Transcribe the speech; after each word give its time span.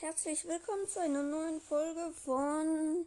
herzlich 0.00 0.46
willkommen 0.46 0.86
zu 0.86 1.00
einer 1.00 1.24
neuen 1.24 1.60
Folge 1.60 2.12
von 2.24 3.04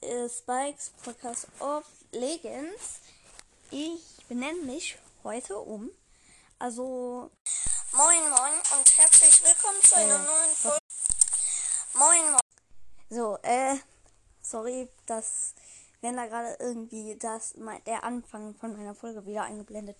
äh, 0.00 0.28
Spikes 0.28 0.90
Podcast 1.04 1.46
of 1.60 1.84
Legends. 2.10 3.00
Ich 3.70 4.26
benenne 4.26 4.62
mich 4.62 4.98
heute 5.22 5.56
um. 5.56 5.88
Also, 6.58 7.30
moin 7.92 8.30
moin 8.30 8.54
und 8.76 8.98
herzlich 8.98 9.44
willkommen 9.44 9.80
zu 9.82 9.94
einer 9.94 10.16
äh, 10.16 10.24
neuen 10.24 10.56
Folge. 10.56 10.78
Moin 11.94 12.32
moin. 12.32 12.40
So, 13.08 13.38
äh, 13.42 13.76
sorry, 14.42 14.88
dass 15.06 15.54
wenn 16.00 16.16
da 16.16 16.26
gerade 16.26 16.56
irgendwie 16.58 17.16
das 17.16 17.54
der 17.86 18.02
Anfang 18.02 18.56
von 18.56 18.76
meiner 18.76 18.96
Folge 18.96 19.24
wieder 19.24 19.44
eingeblendet 19.44 19.96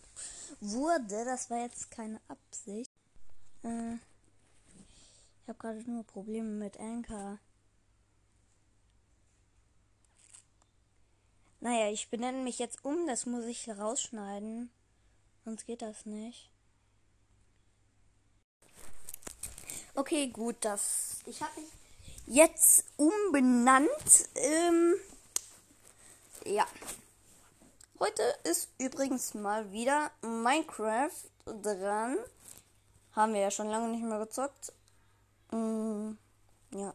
wurde, 0.61 1.25
das 1.25 1.49
war 1.49 1.59
jetzt 1.59 1.93
keine 1.93 2.21
Absicht. 2.27 2.91
Äh, 3.63 3.99
ich 5.47 5.49
habe 5.49 5.61
gerade 5.61 5.89
nur 5.89 6.03
Probleme 6.03 6.49
mit 6.49 6.81
Anchor. 6.81 7.39
Naja, 11.61 11.89
ich 11.93 12.11
benenne 12.11 12.43
mich 12.43 12.59
jetzt 12.59 12.85
um, 12.85 13.07
das 13.07 13.27
muss 13.27 13.45
ich 13.45 13.69
rausschneiden. 13.69 14.73
Sonst 15.45 15.65
geht 15.65 15.83
das 15.83 16.05
nicht. 16.05 16.51
Okay, 19.95 20.27
gut, 20.31 20.57
das. 20.63 21.21
Ich 21.27 21.41
habe 21.41 21.61
mich 21.61 21.71
jetzt 22.27 22.85
umbenannt. 22.97 24.29
Ähm, 24.35 24.97
ja. 26.45 26.67
Heute 28.01 28.23
ist 28.43 28.69
übrigens 28.79 29.33
mal 29.35 29.71
wieder 29.71 30.11
Minecraft 30.23 31.13
dran. 31.45 32.17
Haben 33.13 33.33
wir 33.33 33.43
ja 33.43 33.53
schon 33.53 33.69
lange 33.69 33.91
nicht 33.91 34.03
mehr 34.03 34.19
gezockt. 34.19 34.73
Mm, 35.51 36.13
ja. 36.73 36.95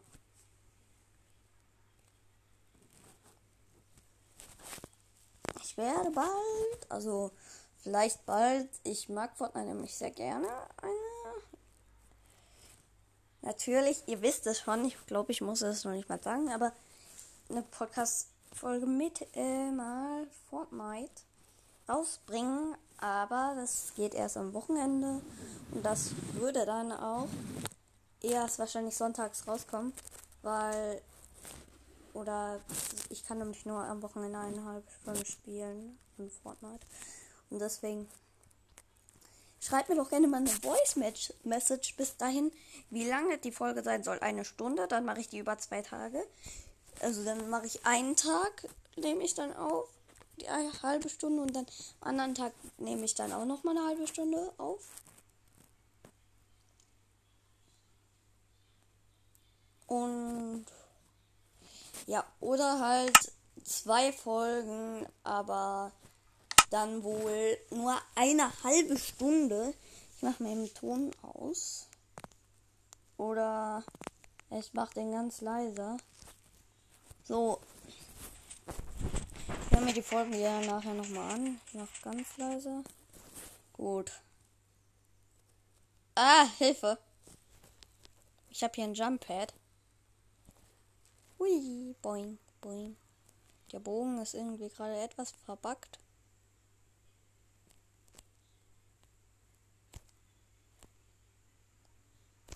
Ich 5.64 5.78
werde 5.78 6.12
bald, 6.12 6.92
also 6.92 7.32
vielleicht 7.82 8.26
bald, 8.26 8.70
ich 8.84 9.10
mag 9.10 9.36
Fortnite 9.38 9.68
nämlich 9.68 9.96
sehr 9.96 10.12
gerne. 10.12 10.48
Natürlich, 13.42 14.04
ihr 14.08 14.22
wisst 14.22 14.46
es 14.48 14.60
schon, 14.60 14.86
ich 14.86 14.98
glaube, 15.08 15.32
ich 15.32 15.42
muss 15.42 15.62
es 15.62 15.84
noch 15.84 15.94
nicht 15.94 16.10
mal 16.10 16.22
sagen, 16.22 16.52
aber 16.52 16.74
eine 17.50 17.64
Podcast-Folge 17.64 18.86
mit 18.86 19.28
äh, 19.34 19.72
mal 19.72 20.28
Fortnite 20.50 21.24
rausbringen, 21.90 22.76
aber 22.98 23.54
das 23.56 23.94
geht 23.96 24.14
erst 24.14 24.38
am 24.38 24.54
Wochenende 24.54 25.22
und 25.72 25.84
das 25.84 26.12
würde 26.34 26.66
dann 26.66 26.92
auch 26.92 27.28
erst 28.22 28.60
wahrscheinlich 28.60 28.96
sonntags 28.96 29.48
rauskommen, 29.48 29.94
weil 30.42 31.02
oder 32.14 32.60
ich 33.10 33.26
kann 33.26 33.38
nämlich 33.38 33.66
nur 33.66 33.82
am 33.84 34.02
Wochenende 34.02 34.38
eineinhalb 34.38 34.84
Stunden 35.02 35.26
spielen 35.26 35.98
in 36.18 36.30
Fortnite 36.30 36.86
und 37.50 37.60
deswegen 37.60 38.10
schreibt 39.62 39.90
mir 39.90 39.96
doch 39.96 40.10
gerne 40.10 40.28
mal 40.28 40.38
eine 40.38 40.50
Voice 40.50 40.96
Message 41.44 41.96
bis 41.96 42.18
dahin, 42.18 42.52
wie 42.90 43.08
lange 43.08 43.38
die 43.38 43.52
Folge 43.52 43.84
sein 43.84 44.04
soll. 44.04 44.20
Eine 44.20 44.44
Stunde, 44.44 44.88
dann 44.88 45.06
mache 45.06 45.22
ich 45.22 45.30
die 45.30 45.38
über 45.38 45.58
zwei 45.60 45.82
Tage. 45.82 46.26
Also 47.00 47.24
dann 47.24 47.50
mache 47.50 47.68
ich 47.68 47.86
einen 47.86 48.16
Tag, 48.16 48.68
nehme 48.96 49.24
ich 49.24 49.36
dann 49.36 49.56
auf, 49.56 49.88
die 50.38 50.50
halbe 50.50 51.10
Stunde 51.10 51.44
und 51.44 51.56
dann 51.56 51.66
anderen 52.02 52.36
Tag 52.36 52.54
nehme 52.78 53.06
ich 53.06 53.16
dann 53.16 53.32
auch 53.32 53.46
noch 53.46 53.64
mal 53.64 53.78
eine 53.78 53.88
halbe 53.88 54.08
Stunde 54.08 54.52
auf. 54.58 54.82
Und 59.92 60.66
ja, 62.06 62.24
oder 62.40 62.80
halt 62.80 63.34
zwei 63.62 64.14
Folgen, 64.14 65.06
aber 65.26 65.92
dann 66.70 67.04
wohl 67.04 67.58
nur 67.72 67.98
eine 68.16 68.64
halbe 68.64 68.98
Stunde. 68.98 69.74
Ich 70.16 70.22
mache 70.22 70.44
mir 70.44 70.56
den 70.56 70.74
Ton 70.74 71.12
aus. 71.24 71.90
Oder 73.18 73.84
ich 74.50 74.74
mache 74.74 74.94
den 74.94 75.12
ganz 75.12 75.42
leise. 75.42 75.98
So. 77.26 77.60
Ich 79.66 79.72
höre 79.72 79.82
mir 79.82 79.94
die 79.94 80.02
Folgen 80.02 80.40
ja 80.40 80.62
nachher 80.62 80.94
nochmal 80.94 81.34
an. 81.34 81.60
Ich 81.68 81.74
mache 81.74 82.02
ganz 82.02 82.38
leise. 82.38 82.82
Gut. 83.74 84.10
Ah, 86.16 86.48
Hilfe. 86.60 86.98
Ich 88.50 88.64
habe 88.64 88.72
hier 88.74 88.86
ein 88.86 88.94
Jump 88.94 89.28
Pad. 89.28 89.54
Hui, 91.42 91.96
boing, 92.04 92.38
boing. 92.62 92.96
Der 93.72 93.80
Bogen 93.80 94.20
ist 94.20 94.36
irgendwie 94.36 94.70
gerade 94.70 95.00
etwas 95.00 95.32
verbuggt. 95.32 95.98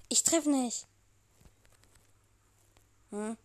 Ich 0.07 0.21
treffe 0.21 0.51
nicht. 0.51 0.85
Hm? 3.09 3.35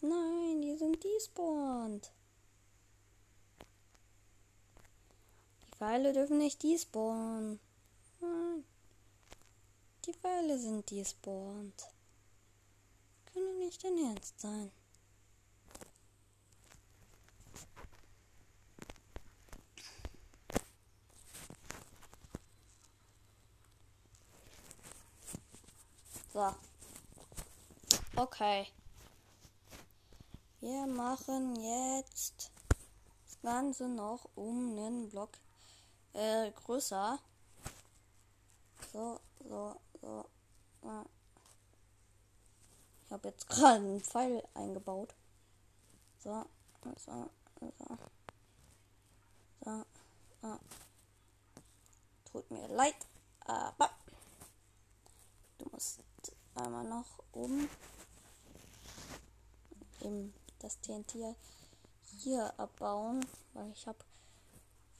Nein, 0.00 0.62
die 0.62 0.76
sind 0.76 1.02
despawned. 1.02 2.12
Die 5.66 5.76
Pfeile 5.76 6.12
dürfen 6.12 6.38
nicht 6.38 6.62
despawnen. 6.62 7.58
Nein. 8.20 8.62
Die 10.04 10.12
Pfeile 10.12 10.56
sind 10.56 10.88
despawned 10.88 11.97
nicht 13.58 13.82
dein 13.84 13.98
Ernst 13.98 14.40
sein. 14.40 14.70
So. 26.32 26.54
Okay. 28.16 28.66
Wir 30.60 30.86
machen 30.86 31.56
jetzt 31.56 32.50
das 33.26 33.40
Ganze 33.42 33.88
noch 33.88 34.28
um 34.34 34.70
einen 34.70 35.08
Block 35.08 35.30
äh, 36.12 36.50
größer. 36.52 37.18
So, 38.92 39.20
so, 39.40 39.80
so. 40.00 40.24
Ja. 40.82 41.04
Ich 43.08 43.12
habe 43.12 43.28
jetzt 43.28 43.48
gerade 43.48 43.76
einen 43.76 44.02
Pfeil 44.02 44.46
eingebaut. 44.52 45.14
So, 46.18 46.44
so, 46.84 46.92
so. 46.98 47.98
So, 49.64 49.84
so. 50.42 50.58
Tut 52.30 52.50
mir 52.50 52.68
leid, 52.68 52.94
aber 53.40 53.88
du 55.56 55.70
musst 55.72 56.00
einmal 56.54 56.84
noch 56.84 57.06
oben 57.32 57.70
eben 60.02 60.34
das 60.58 60.78
TNT 60.82 61.34
hier 62.18 62.52
abbauen, 62.60 63.24
weil 63.54 63.70
ich 63.72 63.86
habe 63.86 64.04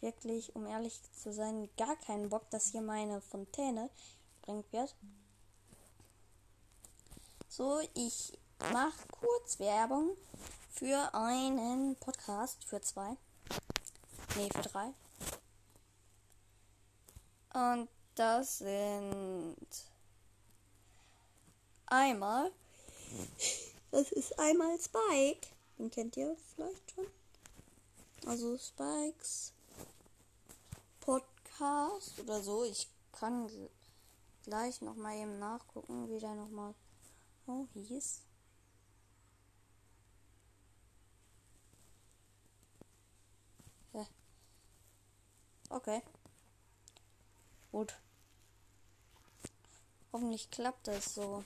wirklich, 0.00 0.56
um 0.56 0.66
ehrlich 0.66 0.98
zu 1.12 1.30
sein, 1.30 1.68
gar 1.76 1.96
keinen 1.96 2.30
Bock, 2.30 2.48
dass 2.48 2.68
hier 2.68 2.80
meine 2.80 3.20
Fontäne 3.20 3.90
bringt 4.40 4.72
wird. 4.72 4.94
So, 7.58 7.80
ich 7.94 8.38
mache 8.72 9.08
kurz 9.10 9.58
Werbung 9.58 10.16
für 10.70 11.12
einen 11.12 11.96
Podcast 11.96 12.62
für 12.62 12.80
zwei. 12.80 13.16
Nee, 14.36 14.48
für 14.54 14.62
drei. 14.62 14.92
Und 17.52 17.88
das 18.14 18.58
sind 18.58 19.56
einmal. 21.86 22.52
Das 23.90 24.12
ist 24.12 24.38
einmal 24.38 24.78
Spike. 24.78 25.48
Den 25.78 25.90
kennt 25.90 26.16
ihr 26.16 26.36
vielleicht 26.54 26.92
schon. 26.92 27.08
Also 28.24 28.56
Spikes 28.56 29.52
Podcast 31.00 32.20
oder 32.20 32.40
so. 32.40 32.62
Ich 32.62 32.86
kann 33.10 33.50
gleich 34.44 34.80
noch 34.80 34.94
mal 34.94 35.16
eben 35.16 35.40
nachgucken, 35.40 36.08
wie 36.08 36.20
der 36.20 36.36
noch 36.36 36.50
Oh, 37.48 37.66
hieß. 37.72 38.20
Ja. 43.94 44.06
Okay. 45.70 46.02
Gut. 47.72 47.98
Hoffentlich 50.12 50.50
klappt 50.50 50.88
das 50.88 51.14
so. 51.14 51.42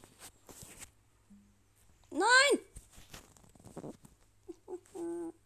Nein! 2.10 2.58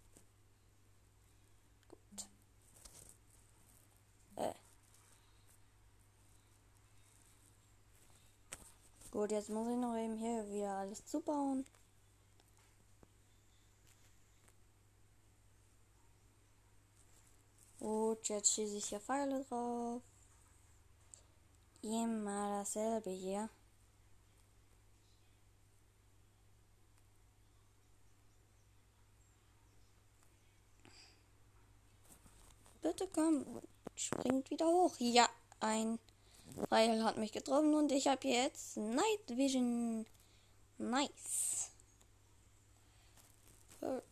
Gut, 9.17 9.33
jetzt 9.33 9.49
muss 9.49 9.67
ich 9.67 9.77
noch 9.79 9.97
eben 9.97 10.15
hier 10.19 10.47
wieder 10.51 10.73
alles 10.73 11.07
zubauen. 11.07 11.65
Gut, 17.81 18.29
jetzt 18.29 18.53
schieße 18.53 18.77
ich 18.77 18.85
hier 18.85 19.01
Pfeile 19.01 19.43
drauf. 19.45 20.03
Immer 21.81 22.59
dasselbe 22.59 23.09
hier. 23.09 23.49
Bitte 32.83 33.09
komm, 33.15 33.63
springt 33.95 34.51
wieder 34.51 34.67
hoch. 34.67 34.95
Ja, 34.99 35.27
ein 35.61 35.99
Pfeil 36.65 37.05
hat 37.05 37.19
mich 37.19 37.33
getroffen 37.33 37.75
und 37.75 37.93
ich 37.93 38.09
habe 38.09 38.27
jetzt 38.27 38.77
Night 38.77 39.29
Vision. 39.29 40.07
Nice. 40.79 41.71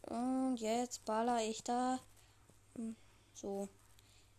Und 0.02 0.56
jetzt 0.56 1.04
baller 1.04 1.42
ich 1.42 1.62
da. 1.64 1.98
Hm, 2.76 2.96
so. 3.32 3.68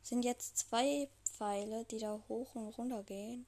Sind 0.01 0.23
jetzt 0.23 0.57
zwei 0.57 1.09
Pfeile, 1.23 1.83
die 1.85 1.97
da 1.97 2.21
hoch 2.29 2.53
und 2.53 2.77
runter 2.77 3.03
gehen. 3.03 3.47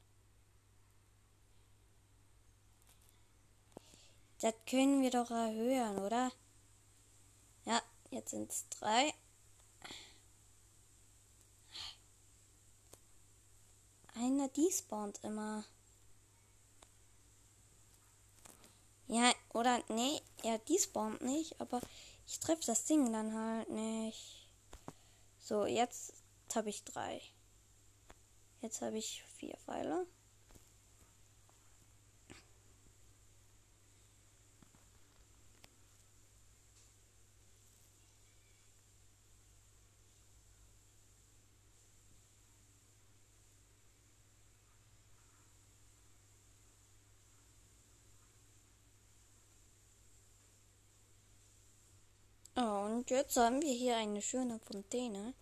Das 4.41 4.53
können 4.69 5.01
wir 5.01 5.11
doch 5.11 5.29
erhöhen, 5.31 5.99
oder? 5.99 6.31
Ja, 7.65 7.81
jetzt 8.11 8.31
sind 8.31 8.51
es 8.51 8.67
drei. 8.69 9.13
Einer 14.19 14.47
despawnt 14.47 15.19
immer. 15.23 15.63
Ja, 19.07 19.31
oder 19.53 19.79
nee, 19.89 20.21
er 20.43 20.57
despawnt 20.57 21.21
nicht, 21.21 21.61
aber 21.61 21.79
ich 22.25 22.39
treffe 22.39 22.63
das 22.65 22.85
Ding 22.85 23.13
dann 23.13 23.33
halt 23.33 23.69
nicht. 23.69 24.49
So, 25.39 25.65
jetzt 25.65 26.13
habe 26.55 26.69
ich 26.69 26.83
drei. 26.83 27.21
Jetzt 28.61 28.81
habe 28.81 28.97
ich 28.97 29.23
vier 29.37 29.55
Pfeile. 29.57 30.07
Oh, 52.59 52.86
und 52.97 53.11
jetzt 53.11 53.37
haben 53.37 53.61
wir 53.61 53.73
hier 53.73 53.95
eine 53.95 54.23
schöne 54.23 54.59
Fontäne. 54.59 55.35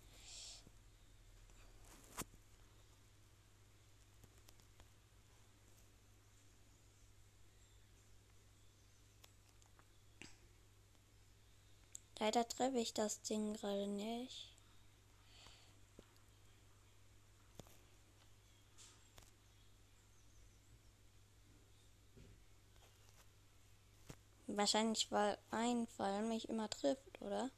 Leider 12.18 12.46
treffe 12.46 12.78
ich 12.78 12.92
das 12.92 13.22
Ding 13.22 13.54
gerade 13.54 13.86
nicht. 13.86 14.52
Wahrscheinlich, 24.46 25.10
weil 25.10 25.38
ein 25.50 25.86
Fall 25.86 26.22
mich 26.22 26.48
immer 26.48 26.68
trifft, 26.68 27.15
oder? 27.26 27.50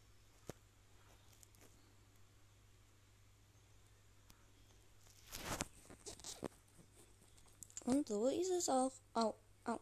Und 7.84 8.06
so 8.06 8.28
ist 8.28 8.50
es 8.50 8.68
auch. 8.68 8.92
Au, 9.14 9.34
au. 9.64 9.78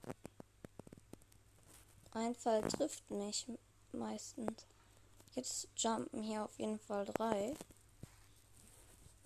Ein 2.12 2.34
Fall 2.34 2.62
trifft 2.68 3.10
mich 3.10 3.46
meistens. 3.92 4.64
Jetzt 5.34 5.68
jumpen 5.76 6.22
hier 6.22 6.44
auf 6.44 6.58
jeden 6.58 6.78
Fall 6.78 7.04
drei. 7.04 7.54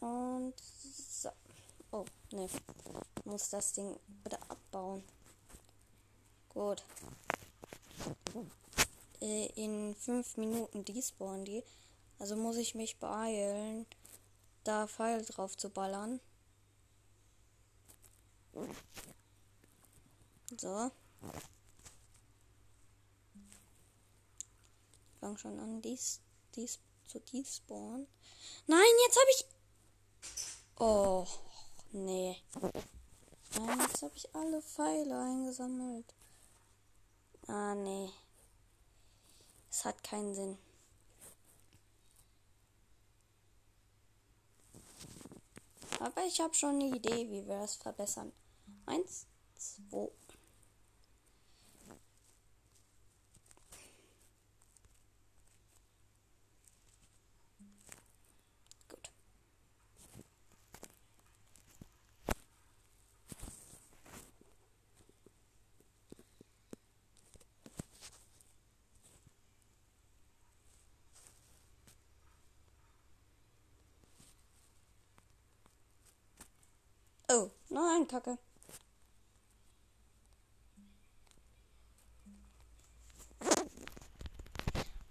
Und 0.00 0.54
so. 0.58 1.28
Oh, 1.90 2.04
ne. 2.32 2.48
Muss 3.24 3.50
das 3.50 3.72
Ding 3.74 3.98
wieder 4.24 4.38
abbauen. 4.48 5.04
Gut. 6.48 6.82
Äh, 9.20 9.46
in 9.54 9.94
fünf 9.96 10.36
Minuten 10.36 10.84
despawnen 10.84 11.44
die. 11.44 11.62
Also 12.18 12.36
muss 12.36 12.56
ich 12.56 12.74
mich 12.74 12.98
beeilen, 12.98 13.86
da 14.64 14.86
Pfeil 14.86 15.24
drauf 15.24 15.56
zu 15.56 15.70
ballern. 15.70 16.20
So. 20.56 20.90
Fang 25.20 25.36
schon 25.36 25.58
an, 25.58 25.82
dies, 25.82 26.20
dies 26.54 26.78
zu 27.06 27.20
despawnen. 27.20 28.06
Nein, 28.66 28.80
jetzt 29.06 29.18
habe 29.18 29.30
ich. 29.30 29.44
Oh, 30.78 31.26
nee. 31.92 32.36
Nein, 33.58 33.80
jetzt 33.80 34.02
habe 34.02 34.16
ich 34.16 34.34
alle 34.34 34.62
Pfeile 34.62 35.18
eingesammelt. 35.18 36.14
Ah, 37.46 37.74
nee. 37.74 38.10
Es 39.70 39.84
hat 39.84 40.02
keinen 40.02 40.34
Sinn. 40.34 40.58
Aber 46.00 46.24
ich 46.24 46.40
habe 46.40 46.54
schon 46.54 46.76
eine 46.76 46.96
Idee, 46.96 47.30
wie 47.30 47.46
wir 47.46 47.60
das 47.60 47.76
verbessern. 47.76 48.32
Eins, 48.86 49.26
zwei, 49.56 50.10
Oh, 77.32 77.48
nein, 77.70 78.06
Kacke. 78.06 78.38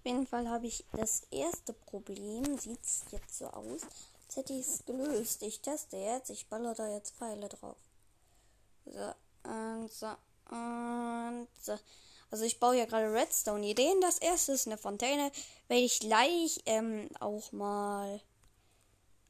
Auf 0.00 0.06
jeden 0.06 0.26
Fall 0.26 0.48
habe 0.48 0.66
ich 0.66 0.84
das 0.92 1.24
erste 1.30 1.74
Problem. 1.74 2.58
Sieht 2.58 2.82
es 2.82 3.04
jetzt 3.10 3.36
so 3.36 3.46
aus, 3.48 3.82
als 4.26 4.36
hätte 4.36 4.54
ich 4.54 4.60
es 4.66 4.84
gelöst. 4.86 5.42
Ich 5.42 5.60
teste 5.60 5.98
jetzt. 5.98 6.30
Ich 6.30 6.48
baller 6.48 6.74
da 6.74 6.88
jetzt 6.88 7.14
Pfeile 7.16 7.48
drauf. 7.48 7.76
So, 8.86 9.12
und 9.44 9.92
so, 9.92 10.08
und 10.50 11.48
so. 11.60 11.78
Also 12.30 12.44
ich 12.44 12.60
baue 12.60 12.78
ja 12.78 12.86
gerade 12.86 13.12
Redstone-Ideen. 13.12 14.00
Das 14.00 14.18
erste 14.18 14.52
ist 14.52 14.66
eine 14.66 14.78
Fontäne. 14.78 15.32
Werde 15.68 15.82
ich 15.82 16.00
gleich 16.00 16.62
ähm, 16.64 17.08
auch 17.18 17.52
mal 17.52 18.20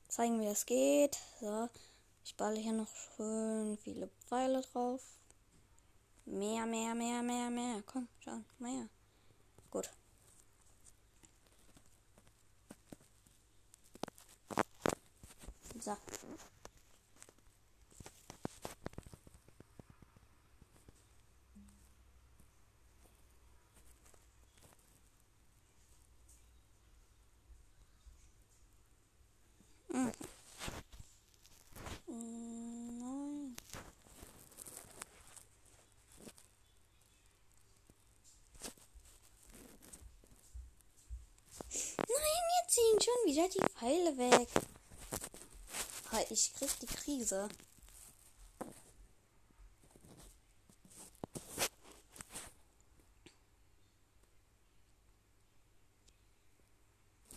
zeigen, 0.09 0.41
wie 0.41 0.47
das 0.47 0.67
geht. 0.67 1.19
So. 1.41 1.69
Ich 2.25 2.37
balle 2.37 2.61
hier 2.61 2.73
noch 2.73 2.95
schön 3.17 3.77
viele 3.79 4.09
Pfeile 4.27 4.63
drauf. 4.63 5.03
Mehr, 6.27 6.67
mehr, 6.67 6.95
mehr, 6.95 7.23
mehr, 7.23 7.51
mehr. 7.51 7.83
Komm, 7.87 8.09
schon, 8.21 8.45
mehr. 8.59 8.89
Gut. 9.71 9.91
So. 15.81 15.97
ziehen 30.01 30.30
wieder 43.31 43.43
halt 43.43 43.55
die 43.55 43.61
Pfeile 43.61 44.19
weg. 44.19 44.49
Halt, 46.11 46.31
ich 46.33 46.53
krieg 46.55 46.71
die 46.81 46.87
Krise. 46.87 47.49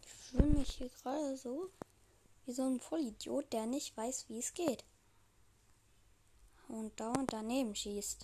Ich 0.02 0.12
fühle 0.32 0.48
mich 0.48 0.72
hier 0.72 0.90
gerade 0.90 1.38
so 1.38 1.70
wie 2.46 2.54
so 2.54 2.64
ein 2.64 2.80
Vollidiot, 2.80 3.54
der 3.54 3.68
nicht 3.68 3.96
weiß, 3.96 4.26
wie 4.30 4.40
es 4.40 4.54
geht. 4.54 4.84
Und 6.70 7.00
dauernd 7.00 7.32
daneben 7.32 7.76
schießt. 7.76 8.24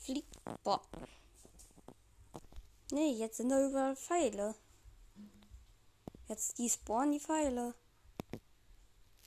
Fliegt. 0.00 0.34
Boah. 0.64 0.80
Nee, 2.90 3.12
jetzt 3.12 3.36
sind 3.36 3.50
da 3.50 3.68
überall 3.68 3.96
Pfeile. 3.96 4.54
Jetzt 6.28 6.58
die 6.58 6.68
spawnen 6.68 7.12
die 7.12 7.20
Pfeile. 7.20 7.74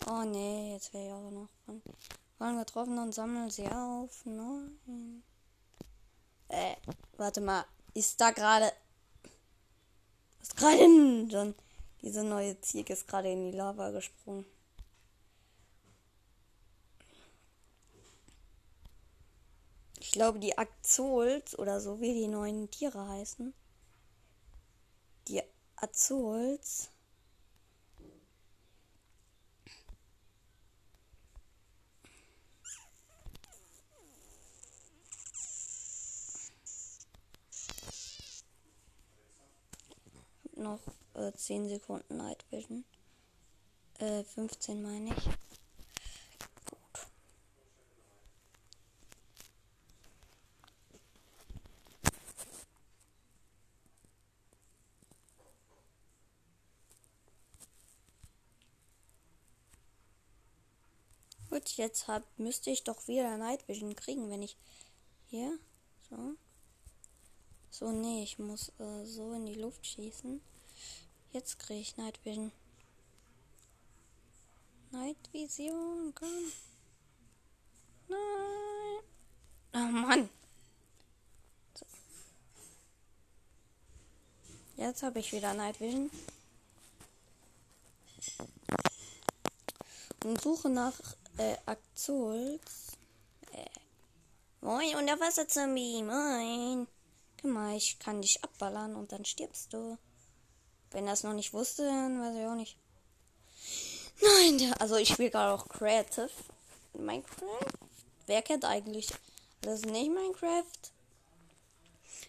Oh 0.08 0.24
nee, 0.24 0.74
jetzt 0.74 0.94
wäre 0.94 1.08
ich 1.08 1.14
auch 1.14 1.32
noch 1.32 1.50
dran. 1.66 1.82
Fallen 2.38 2.60
getroffen 2.60 2.98
und 3.00 3.14
sammeln 3.14 3.50
sie 3.50 3.68
auf. 3.68 4.26
Nein. 4.26 5.24
Äh, 6.48 6.76
warte 7.18 7.42
mal. 7.42 7.66
Ist 7.94 8.22
da 8.22 8.32
gerade. 8.32 8.72
Was 10.40 10.56
gerade 10.56 10.78
denn? 10.78 11.56
Diese 12.02 12.24
neue 12.24 12.60
Ziege 12.62 12.94
ist 12.94 13.08
gerade 13.08 13.32
in 13.32 13.52
die 13.52 13.58
Lava 13.58 13.92
gesprungen. 13.92 14.46
Ich 20.00 20.12
glaube, 20.12 20.40
die 20.40 20.58
Azols 20.58 21.58
oder 21.58 21.80
so 21.80 22.02
wie 22.02 22.14
die 22.14 22.28
neuen 22.28 22.70
Tiere 22.70 23.08
heißen. 23.08 23.54
Die 25.28 25.42
Azols. 25.82 26.90
noch 40.62 40.80
äh, 41.16 41.32
10 41.34 41.68
Sekunden 41.68 42.18
Night 42.18 42.46
Vision. 42.52 42.86
Äh, 44.00 44.24
15 44.24 44.82
meine 44.82 45.10
ich. 45.10 45.51
Gut, 61.62 61.78
jetzt 61.78 62.08
hab, 62.08 62.24
müsste 62.40 62.72
ich 62.72 62.84
doch 62.84 63.08
wieder 63.08 63.38
Night 63.38 63.68
Vision 63.68 63.96
kriegen, 63.96 64.32
wenn 64.32 64.42
ich 64.42 64.58
hier 65.30 65.60
so 66.10 66.36
so 67.70 67.92
nee, 67.92 68.24
ich 68.24 68.40
muss 68.40 68.70
äh, 68.80 69.06
so 69.06 69.34
in 69.34 69.46
die 69.46 69.54
Luft 69.54 69.86
schießen. 69.86 70.42
Jetzt 71.34 71.60
kriege 71.60 71.82
ich 71.82 71.98
Night 71.98 72.20
Vision. 72.26 72.52
Night 74.90 75.18
Vision, 75.32 76.12
komm. 76.16 76.52
Nein. 78.08 79.04
Oh 79.74 79.92
Mann. 79.92 80.30
So. 81.76 81.86
Jetzt 84.78 85.04
habe 85.04 85.20
ich 85.20 85.32
wieder 85.32 85.54
Night 85.54 85.80
Vision. 85.80 86.10
Und 90.24 90.42
suche 90.42 90.68
nach 90.68 91.00
äh, 91.42 91.58
Axols. 91.66 92.98
Äh. 93.54 93.66
Moin, 94.62 94.96
Unterwasser-Zombie. 94.96 96.04
Moin. 96.04 96.88
Guck 97.42 97.52
mal, 97.52 97.76
ich 97.76 97.98
kann 98.00 98.22
dich 98.22 98.44
abballern 98.44 98.96
und 98.96 99.12
dann 99.12 99.26
stirbst 99.26 99.74
du. 99.74 99.98
Wenn 100.92 101.08
es 101.08 101.24
noch 101.24 101.34
nicht 101.34 101.54
wusste, 101.54 101.84
dann 101.84 102.22
weiß 102.22 102.36
ich 102.36 102.46
auch 102.46 102.56
nicht. 102.56 102.78
Nein, 104.22 104.74
also 104.80 104.98
ich 104.98 105.10
spiele 105.10 105.32
gerade 105.32 105.54
auch 105.54 105.68
Creative. 105.68 106.30
Minecraft? 106.94 107.72
Wer 108.28 108.42
kennt 108.42 108.66
eigentlich 108.66 109.08
das 109.62 109.80
ist 109.80 109.86
nicht 109.86 110.12
Minecraft? 110.12 110.66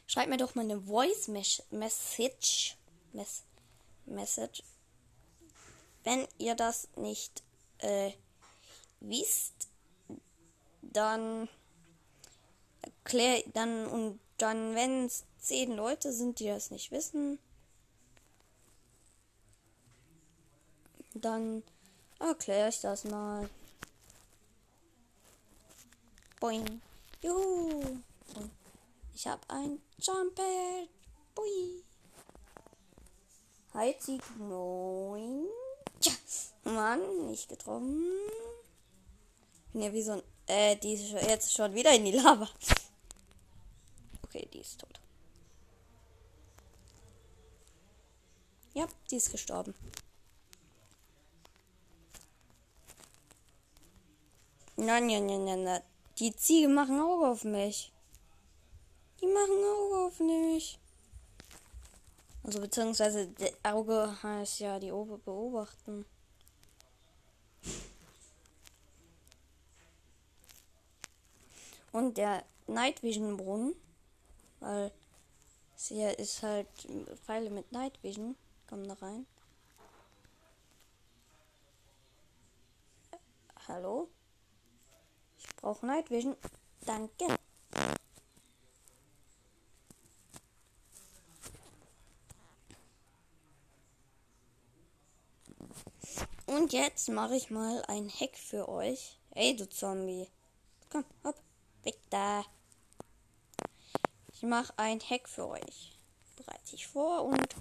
Schreibt 0.06 0.30
mir 0.30 0.36
doch 0.36 0.54
mal 0.54 0.62
eine 0.62 0.80
Voice 0.80 1.28
Message. 1.28 2.76
Mess 3.12 3.42
Message. 4.06 4.62
Wenn 6.04 6.26
ihr 6.38 6.54
das 6.54 6.88
nicht 6.96 7.42
äh, 7.78 8.12
wisst, 9.02 9.68
dann 10.82 11.48
erklär 12.80 13.42
dann 13.52 13.86
und 13.86 14.20
dann, 14.38 14.74
wenn 14.74 15.06
es 15.06 15.24
zehn 15.38 15.76
Leute 15.76 16.12
sind, 16.12 16.38
die 16.38 16.46
das 16.46 16.70
nicht 16.70 16.90
wissen, 16.90 17.38
dann 21.14 21.62
erkläre 22.18 22.68
ich 22.68 22.80
das 22.80 23.04
mal. 23.04 23.48
Boing. 26.40 26.80
Juhu. 27.22 28.00
Ich 29.14 29.26
habe 29.26 29.42
ein 29.48 29.80
Jumper. 29.98 30.86
Bui. 31.34 31.84
Sie 34.00 34.20
moin. 34.38 35.46
Tja. 36.00 36.12
Mann, 36.64 37.26
nicht 37.26 37.48
getroffen. 37.48 38.04
Ne, 39.72 39.92
wie 39.92 40.02
so 40.02 40.12
ein. 40.12 40.22
Äh, 40.46 40.76
die 40.76 40.94
ist 40.94 41.12
jetzt 41.12 41.52
schon 41.52 41.74
wieder 41.74 41.94
in 41.94 42.04
die 42.04 42.12
Lava. 42.12 42.48
Okay, 44.24 44.48
die 44.52 44.58
ist 44.58 44.80
tot. 44.80 45.00
Ja, 48.74 48.86
die 49.10 49.16
ist 49.16 49.30
gestorben. 49.30 49.74
Nein, 54.76 55.06
nein, 55.06 55.26
nein, 55.26 55.44
nein, 55.44 55.64
nein. 55.64 55.82
Die 56.18 56.34
Ziege 56.34 56.68
machen 56.68 57.00
Auge 57.00 57.28
auf 57.28 57.44
mich. 57.44 57.92
Die 59.20 59.26
machen 59.26 59.64
Auge 59.64 60.06
auf 60.06 60.18
mich. 60.20 60.78
Also 62.42 62.60
beziehungsweise 62.60 63.32
Auge 63.62 64.16
heißt 64.22 64.60
ja 64.60 64.78
die 64.78 64.90
Ober 64.90 65.18
beobachten. 65.18 66.04
Und 71.92 72.16
der 72.16 72.44
Night 72.66 73.02
Vision 73.02 73.36
Brunnen 73.36 73.74
weil 74.62 74.92
hier 75.76 76.16
ist 76.18 76.42
halt 76.42 76.68
Pfeile 77.24 77.50
mit 77.50 77.72
Night 77.72 78.00
Vision. 78.02 78.36
Kommen 78.68 78.86
da 78.86 78.94
rein. 78.94 79.26
Hallo? 83.66 84.08
Ich 85.36 85.56
brauche 85.56 85.84
Night 85.84 86.10
Vision. 86.10 86.36
Danke. 86.86 87.26
Und 96.46 96.72
jetzt 96.72 97.08
mache 97.08 97.34
ich 97.34 97.50
mal 97.50 97.82
ein 97.88 98.08
Hack 98.08 98.36
für 98.36 98.68
euch. 98.68 99.18
Ey, 99.30 99.56
du 99.56 99.68
Zombie. 99.68 100.28
Komm, 100.90 101.04
hopp. 101.24 101.36
Da. 102.12 102.44
Ich 104.34 104.42
mache 104.42 104.74
ein 104.76 105.00
Hack 105.00 105.26
für 105.26 105.48
euch. 105.48 105.98
Bereite 106.36 106.74
ich 106.74 106.86
vor 106.86 107.22
und 107.24 107.56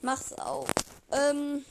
mach's 0.00 0.32
auf. 0.32 0.68
Ähm 1.12 1.64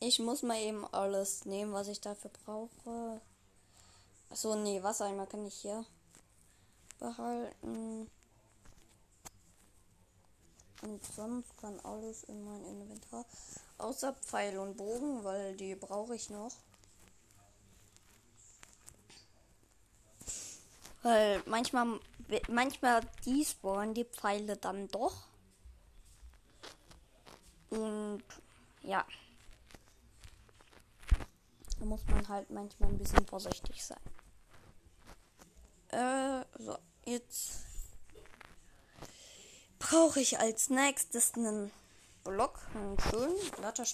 ich 0.00 0.18
muss 0.18 0.42
mal 0.42 0.58
eben 0.58 0.84
alles 0.92 1.44
nehmen, 1.44 1.72
was 1.72 1.86
ich 1.86 2.00
dafür 2.00 2.32
brauche. 2.44 3.20
Achso, 4.30 4.56
nee, 4.56 4.82
Wassereimer 4.82 5.26
kann 5.26 5.46
ich 5.46 5.54
hier 5.54 5.84
behalten. 6.98 8.10
Und 10.82 11.04
sonst 11.14 11.56
kann 11.58 11.78
alles 11.84 12.24
in 12.24 12.44
mein 12.44 12.64
Inventar. 12.64 13.24
Außer 13.78 14.14
Pfeil 14.14 14.58
und 14.58 14.76
Bogen, 14.76 15.22
weil 15.22 15.56
die 15.56 15.76
brauche 15.76 16.16
ich 16.16 16.28
noch. 16.28 16.56
Weil 21.02 21.42
manchmal, 21.46 22.00
manchmal 22.48 23.00
die 23.24 23.44
spawnen 23.44 23.94
die 23.94 24.04
Pfeile 24.04 24.56
dann 24.56 24.88
doch. 24.88 25.28
Und 27.70 28.22
ja. 28.82 29.06
Da 31.78 31.84
muss 31.84 32.04
man 32.06 32.26
halt 32.28 32.50
manchmal 32.50 32.90
ein 32.90 32.98
bisschen 32.98 33.24
vorsichtig 33.26 33.84
sein. 33.84 34.00
Äh, 35.90 36.44
so, 36.58 36.76
jetzt 37.04 37.64
brauche 39.78 40.20
ich 40.20 40.38
als 40.38 40.70
nächstes 40.70 41.34
einen 41.34 41.70
Block, 42.24 42.60
einen 42.74 42.98
schönen 43.00 43.50
glatter 43.52 43.84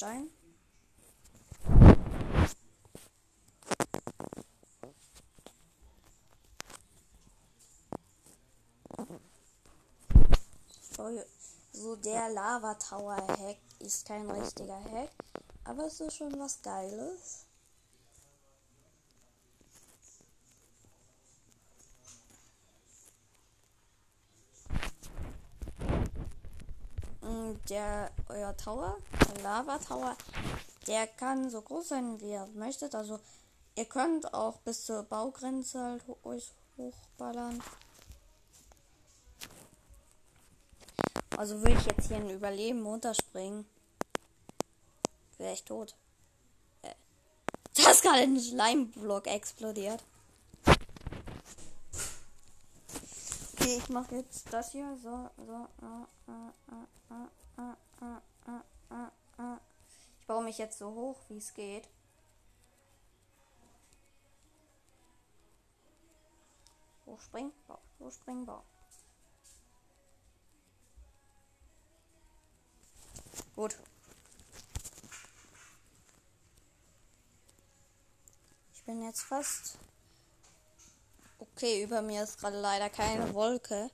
So 10.97 11.97
der 11.97 12.29
Lava 12.31 12.75
Tower 12.75 13.17
Hack 13.17 13.59
ist 13.81 14.07
kein 14.07 14.31
richtiger 14.31 14.79
Hack, 14.93 15.11
aber 15.65 15.87
es 15.87 16.01
ist 16.01 16.17
schon 16.17 16.39
was 16.39 16.63
Geiles. 16.63 17.47
Mm, 27.23 27.55
der 27.69 28.13
euer 28.29 28.57
Tower, 28.57 28.97
der 29.35 29.43
Lava 29.43 29.79
Tower, 29.79 30.17
der 30.87 31.09
kann 31.09 31.51
so 31.51 31.61
groß 31.61 31.89
sein, 31.89 32.21
wie 32.21 32.31
ihr 32.31 32.47
möchtet. 32.55 32.95
Also 32.95 33.19
ihr 33.75 33.87
könnt 33.87 34.33
auch 34.33 34.59
bis 34.59 34.85
zur 34.87 35.03
Baugrenze 35.03 35.83
halt 35.83 36.05
euch 36.23 36.53
hochballern. 36.77 37.61
Also 41.45 41.59
würde 41.59 41.77
ich 41.79 41.85
jetzt 41.85 42.09
hier 42.09 42.17
ein 42.17 42.31
Überleben 42.31 42.87
runterspringen, 42.87 43.67
wäre 45.37 45.53
ich 45.53 45.63
tot. 45.63 45.95
Äh, 46.81 46.95
da 47.77 47.91
ist 47.91 48.01
gerade 48.01 48.21
ein 48.21 48.41
Schleimblock 48.41 49.27
explodiert. 49.27 50.03
Okay, 53.53 53.77
ich 53.77 53.91
mache 53.91 54.15
jetzt 54.15 54.51
das 54.51 54.73
hier. 54.73 54.97
So, 55.03 55.29
so. 55.37 55.69
Ich 60.19 60.27
baue 60.27 60.45
mich 60.45 60.57
jetzt 60.57 60.79
so 60.79 60.95
hoch, 60.95 61.19
wie 61.29 61.37
es 61.37 61.53
geht. 61.53 61.87
Hochspringen, 67.05 67.53
Bau, 67.69 67.79
hochspringen, 68.01 68.47
Bau. 68.47 68.65
Gut. 73.57 73.77
Ich 78.75 78.83
bin 78.83 79.03
jetzt 79.03 79.23
fast. 79.23 79.79
Okay, 81.39 81.83
über 81.85 82.03
mir 82.03 82.25
ist 82.25 82.39
gerade 82.41 82.61
leider 82.61 82.91
keine 82.91 83.33
Wolke. 83.33 83.91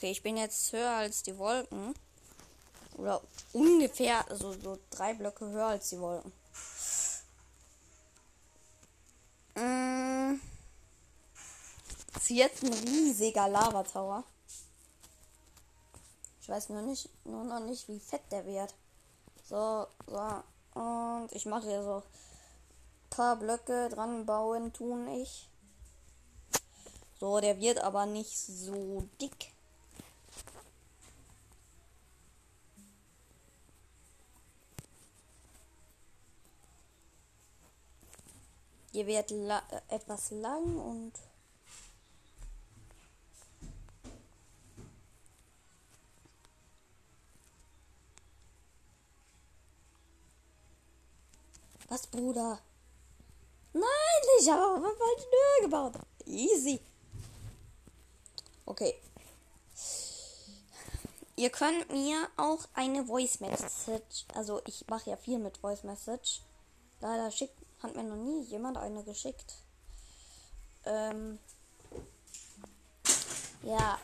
Okay, 0.00 0.12
ich 0.12 0.22
bin 0.22 0.38
jetzt 0.38 0.72
höher 0.72 0.92
als 0.92 1.22
die 1.22 1.36
Wolken. 1.36 1.94
Oder 2.96 3.20
ungefähr, 3.52 4.26
also 4.30 4.54
so 4.54 4.78
drei 4.88 5.12
Blöcke 5.12 5.46
höher 5.46 5.66
als 5.66 5.90
die 5.90 6.00
Wolken. 6.00 6.32
Mm. 9.56 10.40
Ist 12.16 12.30
jetzt 12.30 12.64
ein 12.64 12.72
riesiger 12.72 13.46
Lava-Tower. 13.46 14.24
Ich 16.40 16.48
weiß 16.48 16.70
nur 16.70 16.80
nicht, 16.80 17.10
nur 17.26 17.44
noch 17.44 17.60
nicht, 17.60 17.86
wie 17.86 18.00
fett 18.00 18.22
der 18.30 18.46
wird. 18.46 18.74
So, 19.44 19.86
so. 20.06 20.80
Und 20.80 21.28
ich 21.32 21.44
mache 21.44 21.66
hier 21.66 21.82
so 21.82 21.96
ein 21.96 23.10
paar 23.10 23.36
Blöcke 23.36 23.90
dran 23.90 24.24
bauen, 24.24 24.72
tun 24.72 25.08
ich. 25.08 25.50
So, 27.18 27.38
der 27.38 27.60
wird 27.60 27.80
aber 27.80 28.06
nicht 28.06 28.34
so 28.34 29.06
dick. 29.20 29.52
Ihr 38.92 39.06
werdet 39.06 39.30
la 39.30 39.62
äh, 39.70 39.94
etwas 39.94 40.30
lang 40.30 40.76
und 40.76 41.12
Was, 51.90 52.06
Bruder? 52.06 52.60
Nein, 53.72 53.82
ich 54.40 54.48
habe 54.48 54.80
falsche 54.80 55.28
Tür 55.28 55.62
gebaut. 55.62 55.94
Easy. 56.24 56.80
Okay. 58.64 58.94
Ihr 61.34 61.50
könnt 61.50 61.90
mir 61.90 62.28
auch 62.36 62.68
eine 62.74 63.04
Voice 63.04 63.40
Message, 63.40 64.24
also 64.34 64.60
ich 64.66 64.86
mache 64.86 65.10
ja 65.10 65.16
viel 65.16 65.40
mit 65.40 65.56
Voice 65.56 65.82
Message. 65.82 66.42
Leider 67.00 67.30
schickt 67.30 67.60
hat 67.82 67.96
mir 67.96 68.02
noch 68.02 68.16
nie 68.16 68.42
jemand 68.42 68.76
eine 68.76 69.02
geschickt. 69.02 69.54
Ähm, 70.84 71.38
ja, 73.62 73.98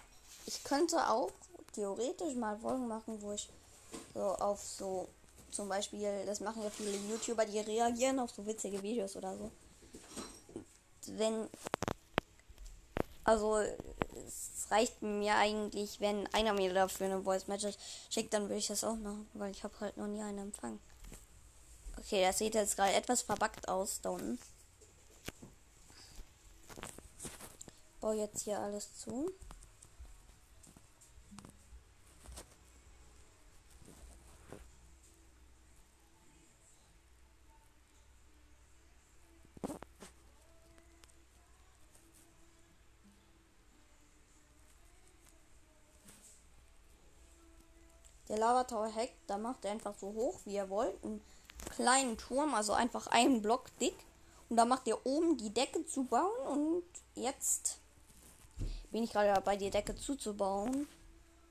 ich 0.46 0.62
könnte 0.64 1.08
auch 1.08 1.30
theoretisch 1.72 2.34
mal 2.34 2.58
Folgen 2.58 2.88
machen, 2.88 3.20
wo 3.20 3.32
ich 3.32 3.48
so 4.14 4.20
auf 4.20 4.62
so 4.62 5.08
zum 5.50 5.68
Beispiel, 5.68 6.24
das 6.26 6.40
machen 6.40 6.62
ja 6.62 6.70
viele 6.70 6.96
YouTuber, 6.96 7.46
die 7.46 7.60
reagieren 7.60 8.18
auf 8.18 8.30
so 8.30 8.44
witzige 8.44 8.82
Videos 8.82 9.16
oder 9.16 9.36
so. 9.36 9.50
Wenn, 11.06 11.48
also 13.24 13.58
es 13.58 14.70
reicht 14.70 15.00
mir 15.02 15.34
eigentlich, 15.36 16.00
wenn 16.00 16.26
einer 16.34 16.52
mir 16.52 16.74
dafür 16.74 17.06
eine 17.06 17.22
Voice 17.22 17.46
Message 17.46 17.76
schickt, 18.10 18.34
dann 18.34 18.44
würde 18.44 18.56
ich 18.56 18.66
das 18.66 18.84
auch 18.84 18.96
machen, 18.96 19.28
weil 19.34 19.50
ich 19.50 19.62
habe 19.64 19.74
halt 19.80 19.96
noch 19.96 20.08
nie 20.08 20.22
einen 20.22 20.38
empfangen. 20.38 20.80
Okay, 22.06 22.22
das 22.22 22.38
sieht 22.38 22.54
jetzt 22.54 22.76
gerade 22.76 22.92
etwas 22.92 23.22
verbackt 23.22 23.68
aus 23.68 24.00
da 24.00 24.10
unten. 24.10 24.38
Baue 28.00 28.14
jetzt 28.14 28.42
hier 28.44 28.60
alles 28.60 28.96
zu. 28.96 29.28
Der 48.28 48.38
Lava 48.38 48.62
Tower 48.62 48.94
Hack, 48.94 49.10
da 49.26 49.38
macht 49.38 49.64
er 49.64 49.72
einfach 49.72 49.96
so 49.98 50.12
hoch, 50.14 50.38
wie 50.44 50.54
er 50.54 50.70
wollt. 50.70 51.02
Und 51.02 51.20
kleinen 51.70 52.16
Turm, 52.16 52.54
also 52.54 52.72
einfach 52.72 53.06
einen 53.08 53.42
Block 53.42 53.76
dick. 53.78 53.96
Und 54.48 54.56
da 54.56 54.64
macht 54.64 54.86
ihr 54.86 55.04
oben 55.04 55.36
die 55.36 55.52
Decke 55.52 55.84
zu 55.84 56.04
bauen. 56.04 56.46
Und 56.48 56.84
jetzt 57.14 57.78
bin 58.90 59.02
ich 59.02 59.12
gerade 59.12 59.34
dabei, 59.34 59.56
die 59.56 59.70
Decke 59.70 59.94
zuzubauen. 59.96 60.88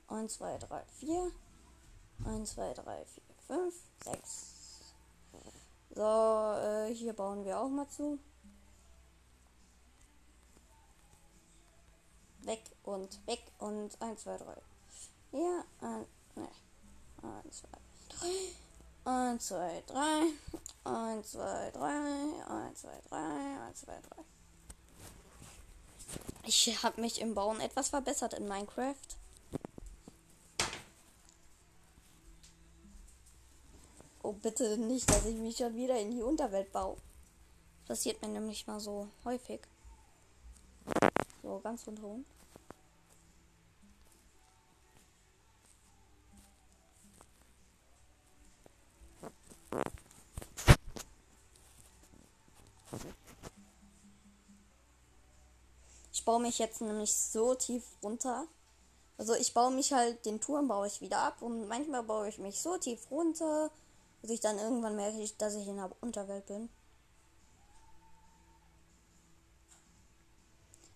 1, 0.08 0.34
2, 0.34 0.58
3, 0.58 0.84
4. 1.00 1.30
1, 2.24 2.50
2, 2.54 2.74
3, 2.74 3.04
4, 3.04 3.22
5, 3.46 3.74
6. 4.04 4.56
So, 5.94 6.02
äh, 6.02 6.94
hier 6.94 7.12
bauen 7.12 7.44
wir 7.44 7.58
auch 7.58 7.68
mal 7.68 7.88
zu. 7.88 8.18
Weg 12.42 12.62
und 12.84 13.26
weg 13.26 13.42
und 13.58 14.00
1, 14.00 14.22
2, 14.22 14.36
3. 14.36 14.56
Ja, 15.32 15.64
ein, 15.80 16.06
ne. 16.34 16.48
1, 17.44 17.56
2, 17.58 17.68
3. 18.20 18.65
1, 19.06 19.38
2, 19.38 19.84
3. 19.86 20.32
1, 20.82 21.30
2, 21.30 21.70
3. 21.70 21.88
1, 22.48 22.80
2, 22.80 22.88
3. 23.08 23.16
1, 23.68 23.80
2, 23.80 23.92
3. 23.92 24.00
Ich 26.44 26.82
habe 26.82 27.00
mich 27.00 27.20
im 27.20 27.32
Bauen 27.32 27.60
etwas 27.60 27.90
verbessert 27.90 28.34
in 28.34 28.48
Minecraft. 28.48 28.96
Oh, 34.24 34.32
bitte 34.32 34.76
nicht, 34.76 35.08
dass 35.08 35.24
ich 35.24 35.36
mich 35.36 35.56
schon 35.58 35.76
wieder 35.76 36.00
in 36.00 36.10
die 36.10 36.22
Unterwelt 36.22 36.72
baue. 36.72 36.96
Das 37.86 37.98
passiert 37.98 38.20
mir 38.22 38.28
nämlich 38.28 38.66
mal 38.66 38.80
so 38.80 39.08
häufig. 39.24 39.60
So, 41.44 41.60
ganz 41.60 41.86
rundherum. 41.86 42.24
Baue 56.26 56.40
mich 56.42 56.58
jetzt 56.58 56.82
nämlich 56.82 57.14
so 57.14 57.54
tief 57.54 57.84
runter. 58.02 58.46
Also 59.16 59.34
ich 59.34 59.54
baue 59.54 59.70
mich 59.70 59.94
halt, 59.94 60.26
den 60.26 60.40
Turm 60.40 60.68
baue 60.68 60.88
ich 60.88 61.00
wieder 61.00 61.20
ab 61.20 61.40
und 61.40 61.68
manchmal 61.68 62.02
baue 62.02 62.28
ich 62.28 62.38
mich 62.38 62.60
so 62.60 62.76
tief 62.76 63.10
runter, 63.10 63.70
Bis 64.20 64.30
ich 64.30 64.40
dann 64.40 64.58
irgendwann 64.58 64.96
merke, 64.96 65.24
dass 65.38 65.54
ich 65.54 65.68
in 65.68 65.76
der 65.76 65.90
Unterwelt 66.00 66.46
bin. 66.46 66.68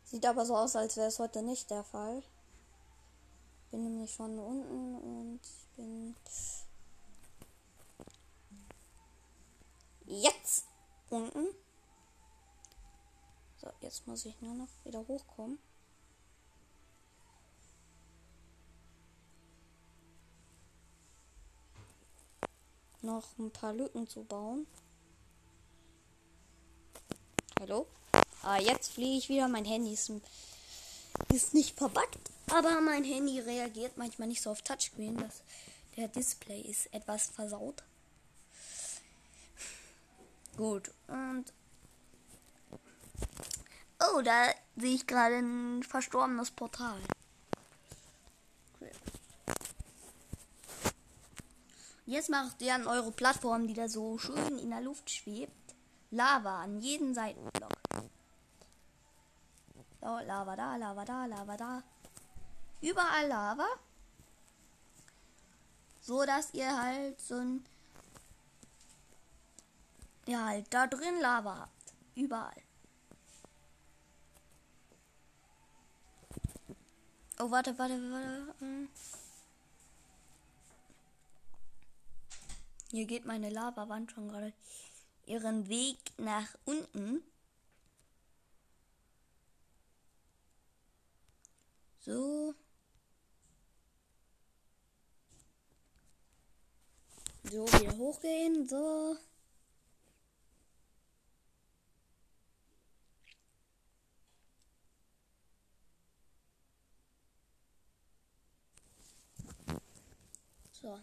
Sieht 0.05 0.27
aber 0.27 0.45
so 0.45 0.57
aus, 0.57 0.75
als 0.75 0.97
wäre 0.97 1.07
es 1.07 1.21
heute 1.21 1.43
nicht 1.43 1.71
der 1.71 1.85
Fall. 1.85 2.23
Bin 3.71 3.85
nämlich 3.85 4.13
schon 4.13 4.37
unten 4.39 4.97
und 4.99 5.41
ich 5.45 5.77
bin 5.77 6.17
jetzt 10.07 10.65
unten. 11.09 11.47
So, 13.61 13.69
jetzt 13.83 14.07
muss 14.07 14.25
ich 14.25 14.41
nur 14.41 14.55
noch 14.55 14.69
wieder 14.85 15.07
hochkommen. 15.07 15.59
Noch 23.03 23.39
ein 23.39 23.51
paar 23.51 23.75
Lücken 23.75 24.09
zu 24.09 24.25
bauen. 24.25 24.67
Hallo? 27.59 27.87
Ah, 28.43 28.59
jetzt 28.59 28.93
fliege 28.93 29.19
ich 29.19 29.29
wieder. 29.29 29.47
Mein 29.49 29.67
Handy 29.67 29.93
ist, 29.93 30.11
ist 31.31 31.53
nicht 31.53 31.77
verbuggt, 31.77 32.31
aber 32.51 32.81
mein 32.81 33.05
Handy 33.05 33.41
reagiert 33.41 33.99
manchmal 33.99 34.29
nicht 34.29 34.41
so 34.41 34.51
auf 34.51 34.63
Touchscreen. 34.63 35.19
Das, 35.19 35.43
der 35.99 36.09
Display 36.09 36.63
ist 36.63 36.93
etwas 36.95 37.27
versaut. 37.27 37.83
Gut, 40.57 40.91
und. 41.09 41.53
Oh, 44.01 44.23
da 44.23 44.49
sehe 44.77 44.95
ich 44.95 45.07
gerade 45.07 45.37
ein 45.37 45.83
verstorbenes 45.83 46.51
Portal. 46.51 46.99
Okay. 48.77 48.93
Jetzt 52.07 52.31
macht 52.31 52.63
ihr 52.63 52.75
an 52.75 52.87
eure 52.87 53.13
Plattform, 53.13 53.67
die 53.67 53.75
da 53.75 53.89
so 53.89 54.17
schön 54.17 54.59
in 54.59 54.71
der 54.71 54.81
Luft 54.81 55.11
schwebt, 55.11 55.75
Lava 56.11 56.63
an 56.63 56.81
jeden 56.81 57.15
Seitenblock. 57.15 57.73
So, 60.01 60.19
Lava 60.27 60.57
da, 60.57 60.77
Lava 60.77 61.05
da, 61.05 61.27
Lava 61.27 61.57
da. 61.57 61.83
Überall 62.81 63.29
Lava. 63.29 63.69
So 66.01 66.25
dass 66.25 66.55
ihr 66.55 66.83
halt 66.83 67.21
so 67.21 67.35
ein. 67.37 67.65
Ja, 70.27 70.47
halt 70.47 70.73
da 70.73 70.87
drin 70.87 71.21
Lava 71.21 71.59
habt. 71.59 71.95
Überall. 72.15 72.63
Oh, 77.43 77.51
warte, 77.51 77.79
warte, 77.79 77.95
warte. 78.13 78.55
Hm. 78.59 78.89
Hier 82.91 83.07
geht 83.07 83.25
meine 83.25 83.49
Lavawand 83.49 84.13
schon 84.13 84.29
gerade 84.29 84.53
ihren 85.25 85.67
Weg 85.71 85.97
nach 86.19 86.55
unten. 86.67 87.23
So. 92.01 92.55
So, 97.45 97.67
wieder 97.67 97.97
hochgehen. 97.97 98.69
So. 98.69 99.17
So. 110.81 110.99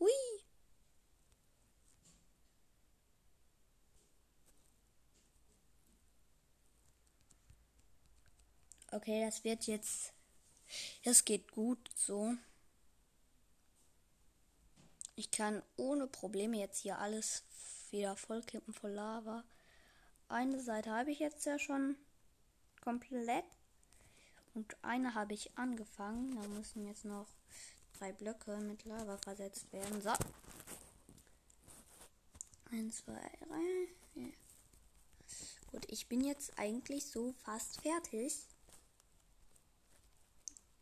Hui. 0.00 0.10
Okay, 8.94 9.24
das 9.24 9.42
wird 9.42 9.66
jetzt. 9.66 10.12
Es 11.02 11.24
geht 11.24 11.50
gut 11.50 11.90
so. 11.96 12.34
Ich 15.16 15.32
kann 15.32 15.64
ohne 15.76 16.06
Probleme 16.06 16.58
jetzt 16.58 16.78
hier 16.78 17.00
alles 17.00 17.42
wieder 17.90 18.16
vollkippen 18.16 18.72
voll 18.72 18.92
Lava. 18.92 19.42
Eine 20.28 20.60
Seite 20.60 20.90
habe 20.90 21.10
ich 21.10 21.18
jetzt 21.18 21.44
ja 21.44 21.58
schon 21.58 21.96
komplett. 22.82 23.44
Und 24.54 24.76
eine 24.84 25.14
habe 25.14 25.34
ich 25.34 25.58
angefangen. 25.58 26.40
Da 26.40 26.46
müssen 26.50 26.86
jetzt 26.86 27.04
noch 27.04 27.26
drei 27.98 28.12
Blöcke 28.12 28.58
mit 28.58 28.84
Lava 28.84 29.18
versetzt 29.18 29.72
werden. 29.72 30.00
So. 30.02 30.12
Eins, 32.70 32.98
zwei, 32.98 33.28
drei. 33.40 34.22
Ja. 34.22 34.28
Gut, 35.72 35.84
ich 35.90 36.06
bin 36.06 36.20
jetzt 36.20 36.56
eigentlich 36.60 37.06
so 37.06 37.32
fast 37.42 37.80
fertig. 37.80 38.46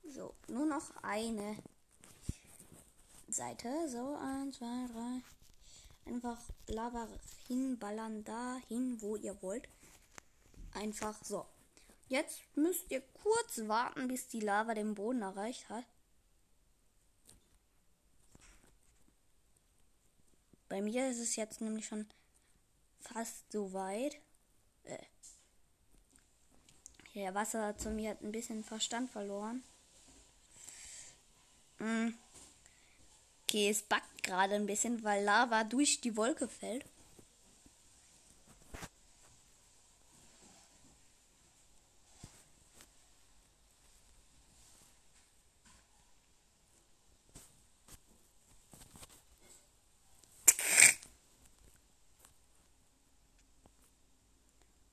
So, 0.05 0.35
nur 0.49 0.67
noch 0.67 0.91
eine 1.03 1.57
Seite. 3.29 3.89
So, 3.89 4.17
eins, 4.17 4.59
zwei, 4.59 4.87
drei. 4.93 5.23
Einfach 6.05 6.39
Lava 6.67 7.09
hinballern 7.47 8.25
dahin, 8.25 9.01
wo 9.01 9.17
ihr 9.17 9.41
wollt. 9.43 9.69
Einfach 10.75 11.23
so. 11.25 11.47
Jetzt 12.09 12.43
müsst 12.57 12.91
ihr 12.91 13.01
kurz 13.23 13.69
warten, 13.69 14.09
bis 14.09 14.29
die 14.29 14.41
Lava 14.41 14.75
den 14.75 14.95
Boden 14.95 15.23
erreicht 15.23 15.69
hat. 15.69 15.85
Bei 20.69 20.81
mir 20.81 21.11
ist 21.11 21.19
es 21.19 21.37
jetzt 21.37 21.61
nämlich 21.61 21.87
schon 21.87 22.07
fast 23.01 23.51
so 23.53 23.73
weit. 23.73 24.19
Äh. 24.85 24.99
Der 27.15 27.35
Wasser 27.35 27.77
zu 27.77 27.91
mir 27.91 28.11
hat 28.11 28.23
ein 28.23 28.33
bisschen 28.33 28.65
Verstand 28.65 29.11
verloren. 29.11 29.63
Hm. 31.83 32.15
Okay, 33.43 33.69
es 33.69 33.83
backt 33.83 34.23
gerade 34.23 34.55
ein 34.55 34.67
bisschen, 34.67 35.03
weil 35.03 35.25
Lava 35.25 35.65
durch 35.65 36.01
die 36.01 36.17
Wolke 36.17 36.47
fällt. 36.47 36.85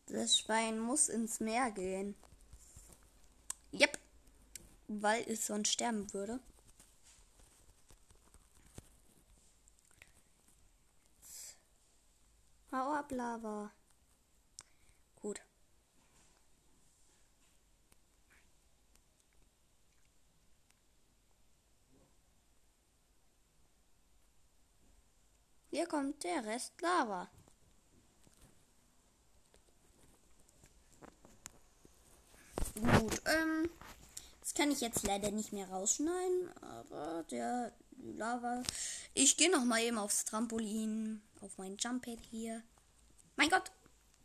Das 0.07 0.39
Schwein 0.39 0.79
muss 0.79 1.07
ins 1.07 1.39
Meer 1.39 1.69
gehen. 1.69 2.15
Yep. 3.73 3.99
Weil 4.87 5.23
es 5.29 5.45
sonst 5.45 5.71
sterben 5.71 6.11
würde. 6.13 6.39
Hau 12.71 12.93
ab, 12.93 13.11
Lava. 13.11 13.71
Gut. 15.15 15.41
Hier 25.71 25.87
kommt 25.87 26.23
der 26.23 26.45
Rest 26.45 26.79
Lava. 26.81 27.29
Gut, 32.75 33.21
ähm, 33.25 33.69
das 34.49 34.55
kann 34.55 34.71
ich 34.71 34.81
jetzt 34.81 35.05
leider 35.05 35.29
nicht 35.29 35.53
mehr 35.53 35.69
rausschneiden, 35.69 36.49
aber 36.61 37.23
der 37.29 37.71
Lava. 38.01 38.63
Ich 39.13 39.37
gehe 39.37 39.51
noch 39.51 39.63
mal 39.63 39.79
eben 39.79 39.99
aufs 39.99 40.25
Trampolin 40.25 41.21
auf 41.41 41.59
mein 41.59 41.77
Jumppad 41.77 42.17
hier. 42.31 42.63
Mein 43.35 43.49
Gott, 43.49 43.71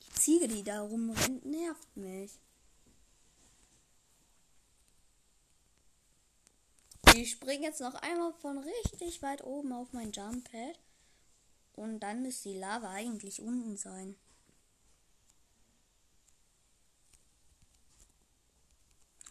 die 0.02 0.12
Ziege, 0.14 0.48
die 0.48 0.62
da 0.62 0.80
rumrennt, 0.80 1.44
nervt 1.44 1.94
mich. 1.94 2.32
Ich 7.14 7.32
springe 7.32 7.66
jetzt 7.66 7.82
noch 7.82 7.94
einmal 7.96 8.32
von 8.40 8.56
richtig 8.56 9.20
weit 9.20 9.44
oben 9.44 9.74
auf 9.74 9.92
mein 9.92 10.10
Jumppad. 10.10 10.78
Und 11.74 12.00
dann 12.00 12.22
müsste 12.22 12.48
die 12.48 12.58
Lava 12.58 12.88
eigentlich 12.88 13.42
unten 13.42 13.76
sein. 13.76 14.16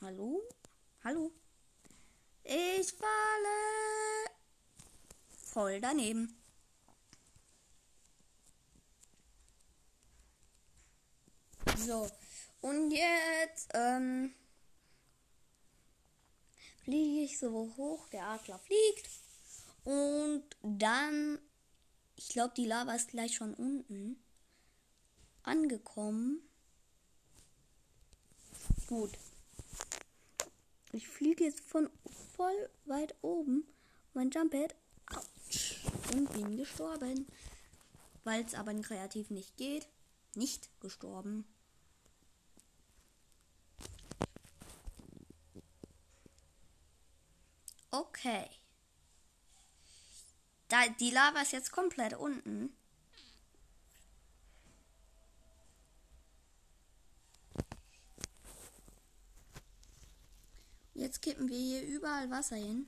Hallo? 0.03 0.43
Hallo? 1.05 1.33
Ich 2.45 2.93
falle 2.93 4.29
voll 5.27 5.81
daneben. 5.81 6.33
So, 11.77 12.09
und 12.61 12.91
jetzt 12.91 13.71
ähm, 13.73 14.33
fliege 16.85 17.25
ich 17.25 17.37
so 17.37 17.73
hoch, 17.75 18.07
der 18.07 18.25
Adler 18.27 18.59
fliegt. 18.59 19.09
Und 19.83 20.45
dann, 20.61 21.37
ich 22.15 22.29
glaube, 22.29 22.53
die 22.55 22.65
Lava 22.65 22.93
ist 22.93 23.09
gleich 23.09 23.35
schon 23.35 23.53
unten 23.53 24.23
angekommen. 25.43 26.41
Gut. 28.87 29.11
Ich 30.95 31.07
fliege 31.07 31.43
jetzt 31.43 31.61
von 31.61 31.89
voll 32.35 32.69
weit 32.85 33.15
oben. 33.23 33.67
Mein 34.13 34.29
Jumppad. 34.29 34.75
Autsch. 35.07 35.79
Und 36.13 36.31
bin 36.33 36.55
gestorben. 36.55 37.27
Weil 38.23 38.45
es 38.45 38.53
aber 38.53 38.69
in 38.69 38.83
Kreativ 38.83 39.31
nicht 39.31 39.57
geht. 39.57 39.87
Nicht 40.35 40.69
gestorben. 40.79 41.45
Okay. 47.89 48.47
Da, 50.67 50.87
die 50.99 51.09
Lava 51.09 51.41
ist 51.41 51.53
jetzt 51.53 51.71
komplett 51.71 52.13
unten. 52.13 52.75
Jetzt 61.13 61.21
kippen 61.21 61.47
wir 61.47 61.55
hier 61.55 61.83
überall 61.83 62.31
Wasser 62.31 62.55
hin. 62.55 62.87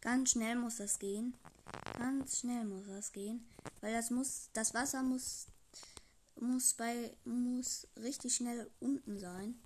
Ganz 0.00 0.30
schnell 0.30 0.54
muss 0.54 0.76
das 0.76 1.00
gehen. 1.00 1.36
Ganz 1.98 2.38
schnell 2.38 2.66
muss 2.66 2.86
das 2.86 3.10
gehen. 3.10 3.44
Weil 3.80 3.92
das 3.92 4.10
muss, 4.10 4.48
das 4.52 4.74
Wasser 4.74 5.02
muss, 5.02 5.48
muss 6.36 6.72
bei, 6.74 7.16
muss 7.24 7.88
richtig 7.96 8.36
schnell 8.36 8.70
unten 8.78 9.18
sein. 9.18 9.60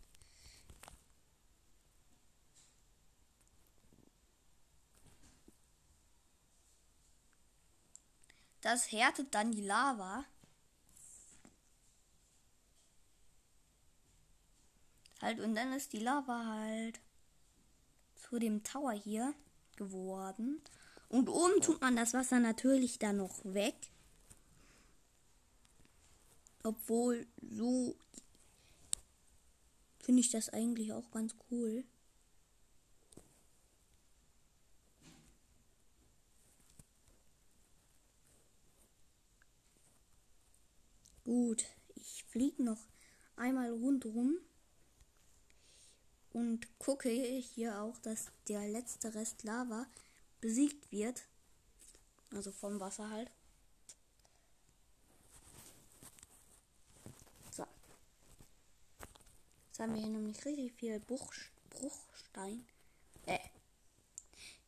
Das 8.63 8.91
härtet 8.91 9.35
dann 9.35 9.53
die 9.53 9.61
Lava. 9.61 10.25
Halt, 15.25 15.41
und 15.41 15.55
dann 15.55 15.73
ist 15.73 15.95
die 15.95 16.01
Lava 16.01 16.45
halt 16.45 17.01
zu 18.15 18.39
dem 18.39 18.63
Tower 18.63 18.93
hier 18.93 19.33
geworden. 19.75 20.61
Und 21.09 21.31
oben 21.31 21.63
tut 21.63 21.81
man 21.81 21.97
das 21.97 22.13
Wasser 22.13 22.41
natürlich 22.41 22.99
dann 22.99 23.17
noch 23.17 23.43
weg. 23.43 23.75
Obwohl, 26.63 27.27
so 27.41 27.97
finde 29.99 30.21
ich 30.21 30.31
das 30.31 30.51
eigentlich 30.51 30.93
auch 30.93 31.11
ganz 31.11 31.35
cool. 31.51 31.85
Gut, 41.25 41.65
ich 41.95 42.25
fliege 42.25 42.63
noch 42.63 42.87
einmal 43.37 43.71
rundherum 43.71 44.37
und 46.35 46.67
gucke 46.79 47.09
hier 47.09 47.81
auch, 47.81 47.97
dass 47.99 48.27
der 48.49 48.67
letzte 48.69 49.15
Rest 49.15 49.45
Lava 49.45 49.87
besiegt 50.41 50.91
wird. 50.91 51.23
Also 52.35 52.51
vom 52.51 52.81
Wasser 52.81 53.09
halt. 53.09 53.31
So. 57.53 57.65
Jetzt 59.69 59.79
haben 59.79 59.95
wir 59.95 60.03
hier 60.03 60.11
nämlich 60.11 60.45
richtig 60.45 60.73
viel 60.75 60.99
Bruch, 60.99 61.33
Bruchstein. 61.71 62.67
Äh. 63.27 63.39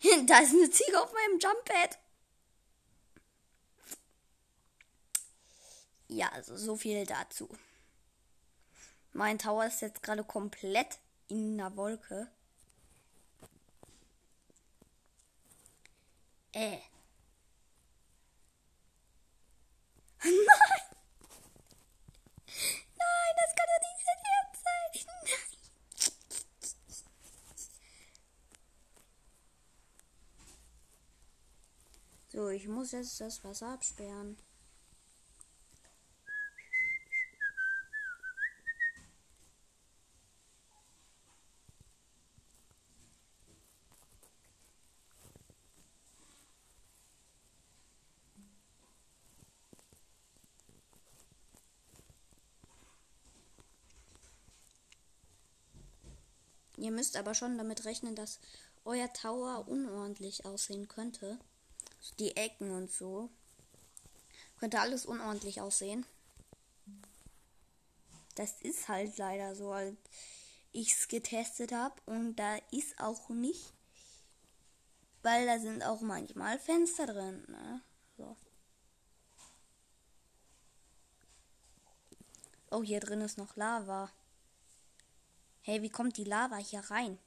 da 0.27 0.39
ist 0.39 0.55
eine 0.55 0.71
Ziege 0.71 1.03
auf 1.03 1.13
meinem 1.13 1.41
Jumppad. 1.41 1.99
Ja, 6.07 6.29
also 6.29 6.57
so 6.57 6.77
viel 6.77 7.05
dazu. 7.05 7.49
Mein 9.13 9.41
Tower 9.41 9.67
ist 9.67 9.83
jetzt 9.83 10.05
gerade 10.05 10.23
komplett 10.23 11.01
in 11.29 11.61
einer 11.61 11.77
Wolke. 11.77 12.29
Äh. 16.53 16.79
Nein! 20.23 20.43
Nein, 22.99 23.35
das 23.37 23.55
kann 23.55 23.67
doch 23.73 23.83
nicht 23.83 24.07
ernst 24.35 24.63
sein. 24.65 24.91
Nein. 25.07 25.47
So, 32.29 32.49
ich 32.49 32.69
muss 32.69 32.93
jetzt 32.93 33.21
das 33.21 33.45
Wasser 33.45 33.69
absperren. 33.73 34.37
Ihr 56.77 56.91
müsst 56.91 57.17
aber 57.17 57.35
schon 57.35 57.57
damit 57.59 57.85
rechnen, 57.85 58.15
dass 58.15 58.39
euer 58.85 59.13
Tower 59.13 59.67
unordentlich 59.67 60.45
aussehen 60.45 60.89
könnte. 60.89 61.39
Die 62.19 62.37
Ecken 62.37 62.71
und 62.71 62.91
so. 62.91 63.31
Könnte 64.59 64.81
alles 64.81 65.07
unordentlich 65.07 65.61
aussehen. 65.61 66.07
Das 68.35 68.61
ist 68.61 68.89
halt 68.89 69.17
leider 69.17 69.55
so, 69.55 69.73
als 69.73 69.97
ich 70.73 70.93
es 70.93 71.09
getestet 71.09 71.73
habe. 71.73 71.95
Und 72.07 72.37
da 72.37 72.57
ist 72.71 72.99
auch 73.01 73.29
nicht. 73.31 73.73
Weil 75.23 75.47
da 75.47 75.59
sind 75.59 75.83
auch 75.83 76.03
manchmal 76.03 76.59
Fenster 76.59 77.07
drin. 77.07 77.45
Ne? 77.49 77.81
So. 78.17 78.37
Oh, 82.71 82.83
hier 82.83 83.01
drin 83.01 83.23
ist 83.23 83.39
noch 83.39 83.57
Lava. 83.57 84.11
Hey, 85.69 85.83
wie 85.83 85.91
kommt 85.91 86.17
die 86.17 86.23
Lava 86.23 86.59
hier 86.59 86.79
rein? 86.79 87.19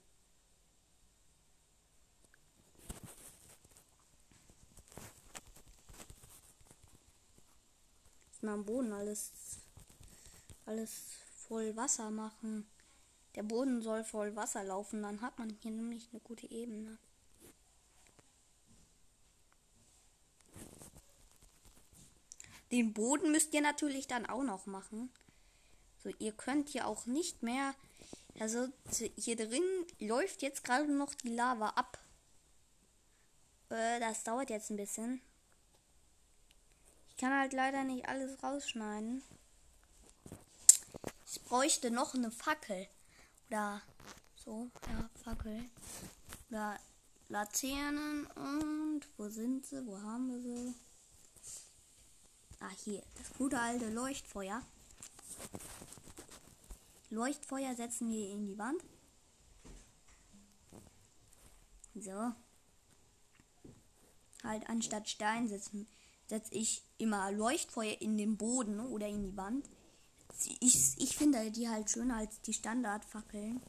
Mal 8.40 8.54
am 8.54 8.64
Boden 8.64 8.94
alles, 8.94 9.34
alles 10.66 11.18
voll 11.36 11.76
Wasser 11.76 12.12
machen. 12.12 12.66
Der 13.36 13.44
Boden 13.44 13.82
soll 13.82 14.06
voll 14.06 14.34
Wasser 14.38 14.64
laufen, 14.64 15.02
dann 15.02 15.20
hat 15.20 15.38
man 15.38 15.50
hier 15.50 15.72
nämlich 15.72 16.08
eine 16.14 16.22
gute 16.22 16.50
Ebene. 16.50 16.98
Den 22.72 22.94
Boden 22.94 23.34
müsst 23.34 23.54
ihr 23.54 23.62
natürlich 23.62 24.08
dann 24.08 24.26
auch 24.26 24.44
noch 24.44 24.66
machen. 24.66 25.12
So, 26.02 26.10
ihr 26.20 26.32
könnt 26.32 26.70
hier 26.70 26.88
auch 26.88 27.06
nicht 27.06 27.44
mehr 27.44 27.76
also 28.40 28.68
hier 29.18 29.36
drin 29.36 29.64
läuft 30.00 30.42
jetzt 30.42 30.64
gerade 30.64 30.92
noch 30.92 31.14
die 31.14 31.36
Lava 31.36 31.70
ab. 31.70 32.00
Äh, 33.70 34.00
das 34.00 34.24
dauert 34.24 34.50
jetzt 34.50 34.70
ein 34.70 34.78
bisschen. 34.78 35.22
Ich 37.10 37.18
kann 37.18 37.38
halt 37.38 37.54
leider 37.54 37.84
nicht 37.84 38.08
alles 38.08 38.42
rausschneiden. 38.42 39.22
Ich 41.32 41.42
bräuchte 41.44 41.92
noch 41.92 42.16
eine 42.16 42.32
Fackel. 42.32 42.88
Oder 43.50 43.82
so, 44.36 44.70
ja, 44.88 45.10
Fackel. 45.24 45.66
Oder 46.50 46.80
Laternen 47.28 48.26
und 48.28 49.02
wo 49.18 49.28
sind 49.30 49.66
sie? 49.66 49.86
Wo 49.86 50.02
haben 50.02 50.30
wir 50.30 50.42
sie? 50.42 50.74
Ah, 52.60 52.72
hier. 52.84 53.04
Das 53.16 53.38
gute 53.38 53.60
alte 53.60 53.90
Leuchtfeuer. 53.90 54.62
Leuchtfeuer 57.10 57.76
setzen 57.76 58.10
wir 58.12 58.30
in 58.30 58.46
die 58.46 58.58
Wand. 58.58 58.84
So. 61.96 62.34
Halt 64.44 64.70
anstatt 64.70 65.10
Stein 65.10 65.48
setzen, 65.48 65.88
setze 66.28 66.54
ich 66.54 66.84
immer 66.98 67.32
Leuchtfeuer 67.32 68.00
in 68.00 68.18
den 68.18 68.38
Boden 68.38 68.80
oder 68.80 69.08
in 69.08 69.24
die 69.24 69.36
Wand. 69.36 69.70
Ich, 70.62 70.96
ich 70.98 71.18
finde 71.18 71.52
die 71.52 71.68
halt 71.68 71.90
schöner 71.90 72.18
als 72.18 72.42
die 72.42 72.54
Standardfackeln. 72.54 73.62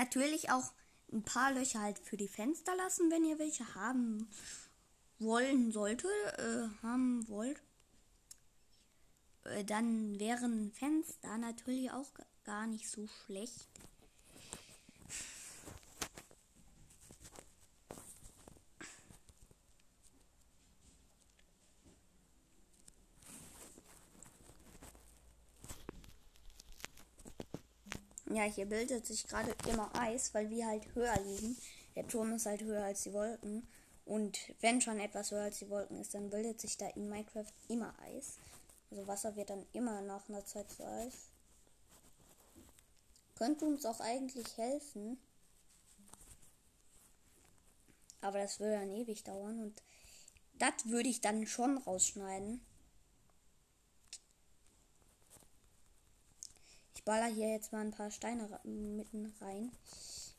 Natürlich 0.00 0.50
auch 0.50 0.72
ein 1.12 1.22
paar 1.22 1.52
Löcher 1.52 1.80
halt 1.80 1.98
für 1.98 2.16
die 2.16 2.28
Fenster 2.28 2.74
lassen, 2.76 3.10
wenn 3.10 3.24
ihr 3.24 3.38
welche 3.38 3.74
haben 3.74 4.28
wollen 5.18 5.72
sollte, 5.72 6.08
äh, 6.38 6.82
haben 6.82 7.28
wollt. 7.28 7.60
Äh, 9.44 9.64
dann 9.64 10.18
wären 10.18 10.72
Fenster 10.72 11.36
natürlich 11.36 11.90
auch 11.90 12.10
gar 12.44 12.66
nicht 12.66 12.88
so 12.88 13.06
schlecht. 13.06 13.68
Ja, 28.32 28.44
hier 28.44 28.66
bildet 28.66 29.06
sich 29.06 29.26
gerade 29.26 29.52
immer 29.68 29.90
Eis, 29.98 30.32
weil 30.34 30.50
wir 30.50 30.66
halt 30.68 30.94
höher 30.94 31.18
liegen. 31.20 31.56
Der 31.96 32.06
Turm 32.06 32.32
ist 32.32 32.46
halt 32.46 32.62
höher 32.62 32.84
als 32.84 33.02
die 33.02 33.12
Wolken. 33.12 33.66
Und 34.04 34.38
wenn 34.60 34.80
schon 34.80 35.00
etwas 35.00 35.32
höher 35.32 35.42
als 35.42 35.58
die 35.58 35.68
Wolken 35.68 36.00
ist, 36.00 36.14
dann 36.14 36.30
bildet 36.30 36.60
sich 36.60 36.76
da 36.76 36.86
in 36.90 37.08
Minecraft 37.08 37.52
immer 37.68 37.92
Eis. 38.02 38.38
Also 38.90 39.06
Wasser 39.08 39.34
wird 39.34 39.50
dann 39.50 39.66
immer 39.72 40.00
nach 40.00 40.28
einer 40.28 40.44
Zeit 40.44 40.70
zu 40.70 40.86
Eis. 40.86 41.30
Könnte 43.36 43.64
uns 43.64 43.84
auch 43.84 43.98
eigentlich 43.98 44.56
helfen. 44.56 45.18
Aber 48.20 48.38
das 48.38 48.60
würde 48.60 48.74
dann 48.74 48.92
ewig 48.92 49.24
dauern 49.24 49.60
und 49.60 49.82
das 50.58 50.74
würde 50.84 51.08
ich 51.08 51.20
dann 51.20 51.46
schon 51.46 51.78
rausschneiden. 51.78 52.60
Ich 56.94 56.99
baller 57.10 57.26
hier 57.26 57.48
jetzt 57.48 57.72
mal 57.72 57.80
ein 57.80 57.90
paar 57.90 58.12
Steine 58.12 58.48
mitten 58.62 59.34
rein, 59.40 59.72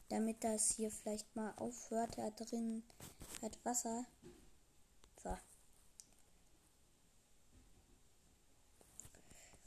damit 0.07 0.41
das 0.41 0.71
hier 0.71 0.89
vielleicht 0.89 1.35
mal 1.35 1.53
aufhört. 1.57 2.17
Da 2.17 2.29
drin 2.29 2.81
hat 3.41 3.59
Wasser. 3.65 4.05
So. 5.21 5.37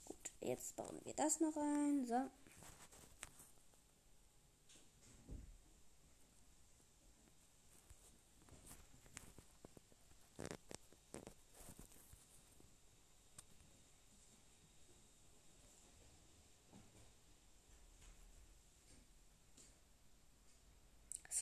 Gut, 0.07 0.33
jetzt 0.41 0.75
bauen 0.77 0.99
wir 1.05 1.13
das 1.13 1.41
noch 1.41 1.55
rein. 1.55 2.07
So. 2.07 2.15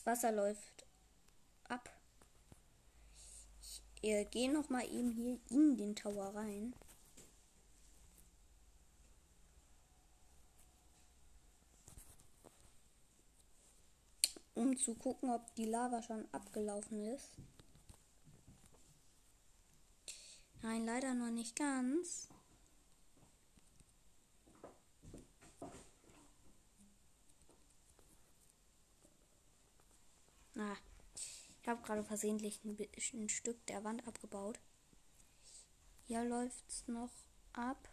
Wasser 0.05 0.33
läuft 0.33 0.87
ab. 1.65 1.89
Ich 3.61 4.11
äh, 4.11 4.25
gehe 4.25 4.53
noch 4.53 4.69
mal 4.69 4.85
eben 4.85 5.11
hier 5.13 5.39
in 5.49 5.77
den 5.77 5.95
Tower 5.95 6.35
rein. 6.35 6.75
Um 14.55 14.77
zu 14.77 14.95
gucken, 14.95 15.31
ob 15.31 15.55
die 15.55 15.65
Lava 15.65 16.03
schon 16.03 16.27
abgelaufen 16.33 17.05
ist. 17.15 17.31
Nein, 20.63 20.85
leider 20.85 21.15
noch 21.15 21.31
nicht 21.31 21.57
ganz. 21.57 22.29
Ah, 30.57 30.77
ich 31.17 31.62
habe 31.73 31.83
gerade 31.83 32.05
versehentlich 32.05 32.63
ein, 32.65 32.77
ein 33.15 33.29
Stück 33.29 33.67
der 33.67 33.83
Wand 33.83 34.07
abgebaut. 34.07 34.61
Hier 36.05 36.23
läuft 36.25 36.69
es 36.69 36.87
noch 36.87 37.11
ab. 37.53 37.89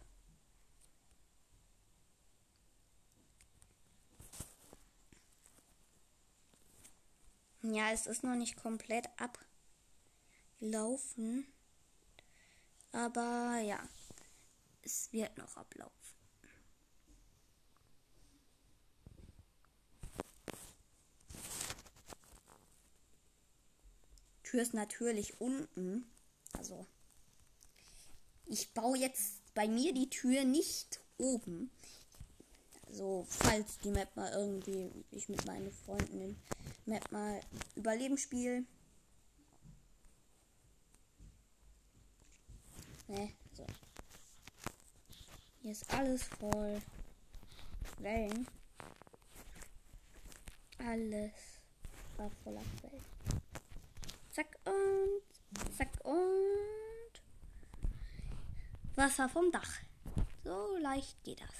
Ja, 7.62 7.90
es 7.92 8.06
ist 8.06 8.22
noch 8.22 8.36
nicht 8.36 8.56
komplett 8.56 9.06
ablaufen. 10.60 11.46
Aber 12.92 13.60
ja, 13.60 13.80
es 14.82 15.12
wird 15.12 15.38
noch 15.38 15.56
ablaufen. 15.56 15.99
Tür 24.50 24.62
ist 24.62 24.74
natürlich 24.74 25.40
unten. 25.40 26.10
Also, 26.54 26.84
ich 28.46 28.74
baue 28.74 28.98
jetzt 28.98 29.54
bei 29.54 29.68
mir 29.68 29.94
die 29.94 30.10
Tür 30.10 30.42
nicht 30.42 30.98
oben. 31.18 31.70
Also, 32.88 33.24
falls 33.28 33.78
die 33.78 33.92
Map 33.92 34.16
mal 34.16 34.32
irgendwie, 34.32 34.90
ich 35.12 35.28
mit 35.28 35.46
meinen 35.46 35.70
Freunden 35.70 36.18
den 36.18 36.36
Map 36.84 37.12
mal 37.12 37.40
Überleben 37.76 38.18
spiele. 38.18 38.64
Ne, 43.06 43.32
so. 43.56 43.64
Hier 45.62 45.70
ist 45.70 45.94
alles 45.94 46.24
voll. 46.24 46.82
Wellen. 47.98 48.48
Alles 50.78 51.32
war 52.16 52.30
voller 52.42 52.64
Quellen. 52.80 53.39
Zack 54.30 54.58
und 54.64 55.22
zack 55.76 55.90
und 56.04 57.22
Wasser 58.94 59.28
vom 59.28 59.50
Dach. 59.50 59.80
So 60.44 60.76
leicht 60.78 61.22
geht 61.24 61.40
das. 61.40 61.54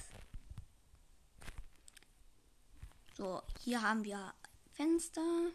So, 3.17 3.41
hier 3.59 3.81
haben 3.81 4.03
wir 4.05 4.33
Fenster. 4.71 5.51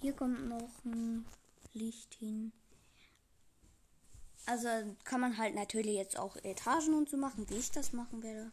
Hier 0.00 0.12
kommt 0.14 0.48
noch 0.48 0.84
ein 0.84 1.24
Licht 1.72 2.14
hin. 2.14 2.52
Also 4.46 4.68
kann 5.04 5.20
man 5.20 5.38
halt 5.38 5.54
natürlich 5.54 5.94
jetzt 5.94 6.18
auch 6.18 6.36
Etagen 6.36 6.94
und 6.94 7.08
so 7.08 7.16
machen, 7.16 7.48
wie 7.48 7.56
ich 7.56 7.70
das 7.70 7.92
machen 7.92 8.22
werde. 8.22 8.50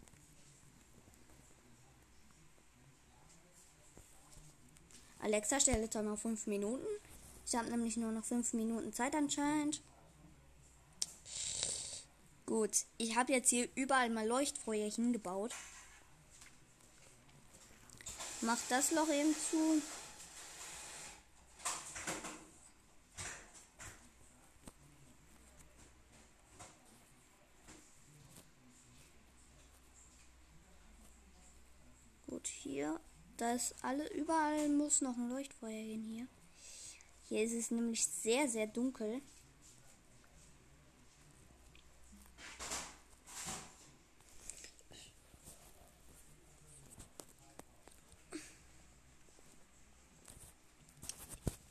Alexa, 5.19 5.59
stelle 5.59 5.83
jetzt 5.83 5.95
noch 5.95 6.17
5 6.17 6.47
Minuten. 6.47 6.85
Ich 7.45 7.55
habe 7.55 7.69
nämlich 7.69 7.97
nur 7.97 8.11
noch 8.11 8.23
5 8.23 8.53
Minuten 8.53 8.93
Zeit 8.93 9.15
anscheinend. 9.15 9.81
Gut, 12.45 12.85
ich 12.97 13.15
habe 13.15 13.33
jetzt 13.33 13.49
hier 13.49 13.67
überall 13.75 14.09
mal 14.09 14.25
Leuchtfeuer 14.25 14.89
hingebaut. 14.89 15.53
Mach 18.41 18.59
das 18.69 18.91
Loch 18.91 19.09
eben 19.09 19.35
zu. 19.35 19.81
Das 33.39 33.73
alle 33.81 34.05
überall 34.09 34.67
muss 34.67 34.99
noch 34.99 35.15
ein 35.15 35.29
Leuchtfeuer 35.29 35.69
hin 35.69 36.03
hier. 36.03 36.27
Hier 37.29 37.41
ist 37.41 37.53
es 37.53 37.71
nämlich 37.71 38.05
sehr 38.05 38.49
sehr 38.49 38.67
dunkel. 38.67 39.21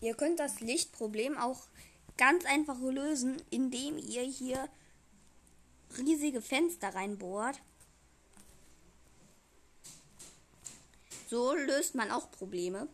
Ihr 0.01 0.15
könnt 0.15 0.41
das 0.41 0.61
Lichtproblem 0.61 1.37
auch 1.37 1.67
ganz 2.17 2.47
einfach 2.47 2.81
lösen, 2.81 3.43
indem 3.51 3.99
ihr 3.99 4.23
hier 4.23 4.71
riesige 5.99 6.41
Fenster 6.41 6.95
reinbohrt. 6.95 7.61
So 11.29 11.55
löst 11.55 11.95
man 11.95 12.11
auch 12.11 12.31
Probleme. 12.31 12.89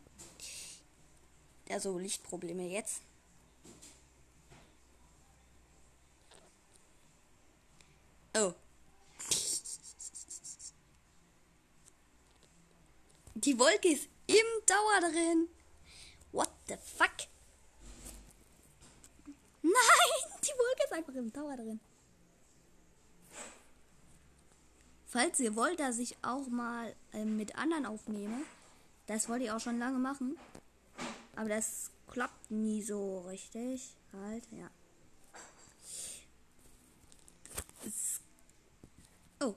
Also 1.70 1.96
Lichtprobleme 1.98 2.66
jetzt. 2.68 3.00
Oh. 8.36 8.52
Die 13.34 13.56
Wolke 13.56 13.92
ist 13.92 14.08
im 14.26 14.66
Dauer 14.66 15.12
drin. 15.12 15.48
What 16.32 16.50
the 16.66 16.76
fuck? 16.76 17.14
Nein, 19.62 19.72
die 20.42 20.58
Wolke 20.58 20.84
ist 20.84 20.92
einfach 20.92 21.14
im 21.14 21.32
Dauer 21.32 21.56
drin. 21.56 21.78
Falls 25.14 25.38
ihr 25.38 25.54
wollt, 25.54 25.78
dass 25.78 26.00
ich 26.00 26.16
auch 26.22 26.48
mal 26.48 26.92
äh, 27.12 27.24
mit 27.24 27.54
anderen 27.54 27.86
aufnehme, 27.86 28.42
das 29.06 29.28
wollte 29.28 29.44
ich 29.44 29.52
auch 29.52 29.60
schon 29.60 29.78
lange 29.78 30.00
machen. 30.00 30.36
Aber 31.36 31.48
das 31.48 31.92
klappt 32.08 32.50
nie 32.50 32.82
so 32.82 33.20
richtig. 33.20 33.94
Halt, 34.12 34.42
ja. 34.50 34.68
Oh. 39.40 39.54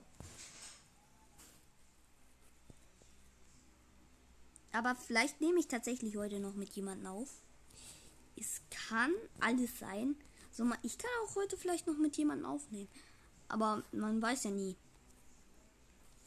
Aber 4.70 4.94
vielleicht 4.94 5.40
nehme 5.40 5.58
ich 5.58 5.66
tatsächlich 5.66 6.16
heute 6.16 6.38
noch 6.38 6.54
mit 6.54 6.70
jemandem 6.76 7.08
auf. 7.08 7.30
Es 8.36 8.60
kann 8.70 9.12
alles 9.40 9.76
sein. 9.80 10.14
So, 10.52 10.64
ich 10.84 10.98
kann 10.98 11.10
auch 11.24 11.34
heute 11.34 11.56
vielleicht 11.56 11.88
noch 11.88 11.98
mit 11.98 12.16
jemandem 12.16 12.46
aufnehmen. 12.46 12.88
Aber 13.48 13.82
man 13.90 14.22
weiß 14.22 14.44
ja 14.44 14.50
nie. 14.52 14.76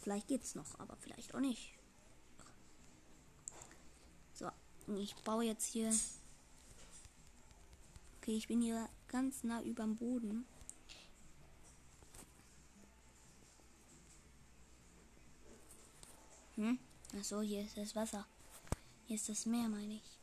Vielleicht 0.01 0.27
geht's 0.27 0.55
noch, 0.55 0.79
aber 0.79 0.97
vielleicht 0.97 1.35
auch 1.35 1.39
nicht. 1.39 1.73
So, 4.33 4.49
ich 4.95 5.15
baue 5.17 5.45
jetzt 5.45 5.65
hier. 5.65 5.93
Okay, 8.17 8.35
ich 8.35 8.47
bin 8.47 8.61
hier 8.61 8.89
ganz 9.07 9.43
nah 9.43 9.61
über 9.61 9.83
dem 9.83 9.95
Boden. 9.95 10.45
Hm? 16.55 16.79
Achso, 17.17 17.41
hier 17.41 17.61
ist 17.61 17.77
das 17.77 17.95
Wasser. 17.95 18.25
Hier 19.05 19.15
ist 19.15 19.29
das 19.29 19.45
Meer, 19.45 19.67
meine 19.69 19.95
ich. 19.95 20.21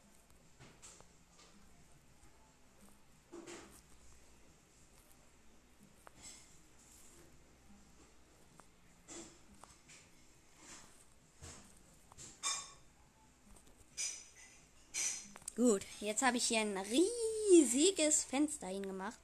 Gut, 15.59 15.85
jetzt 16.01 16.23
habe 16.23 16.37
ich 16.37 16.47
hier 16.47 16.61
ein 16.61 16.77
riesiges 16.79 18.25
Fenster 18.25 18.67
hingemacht. 18.67 19.19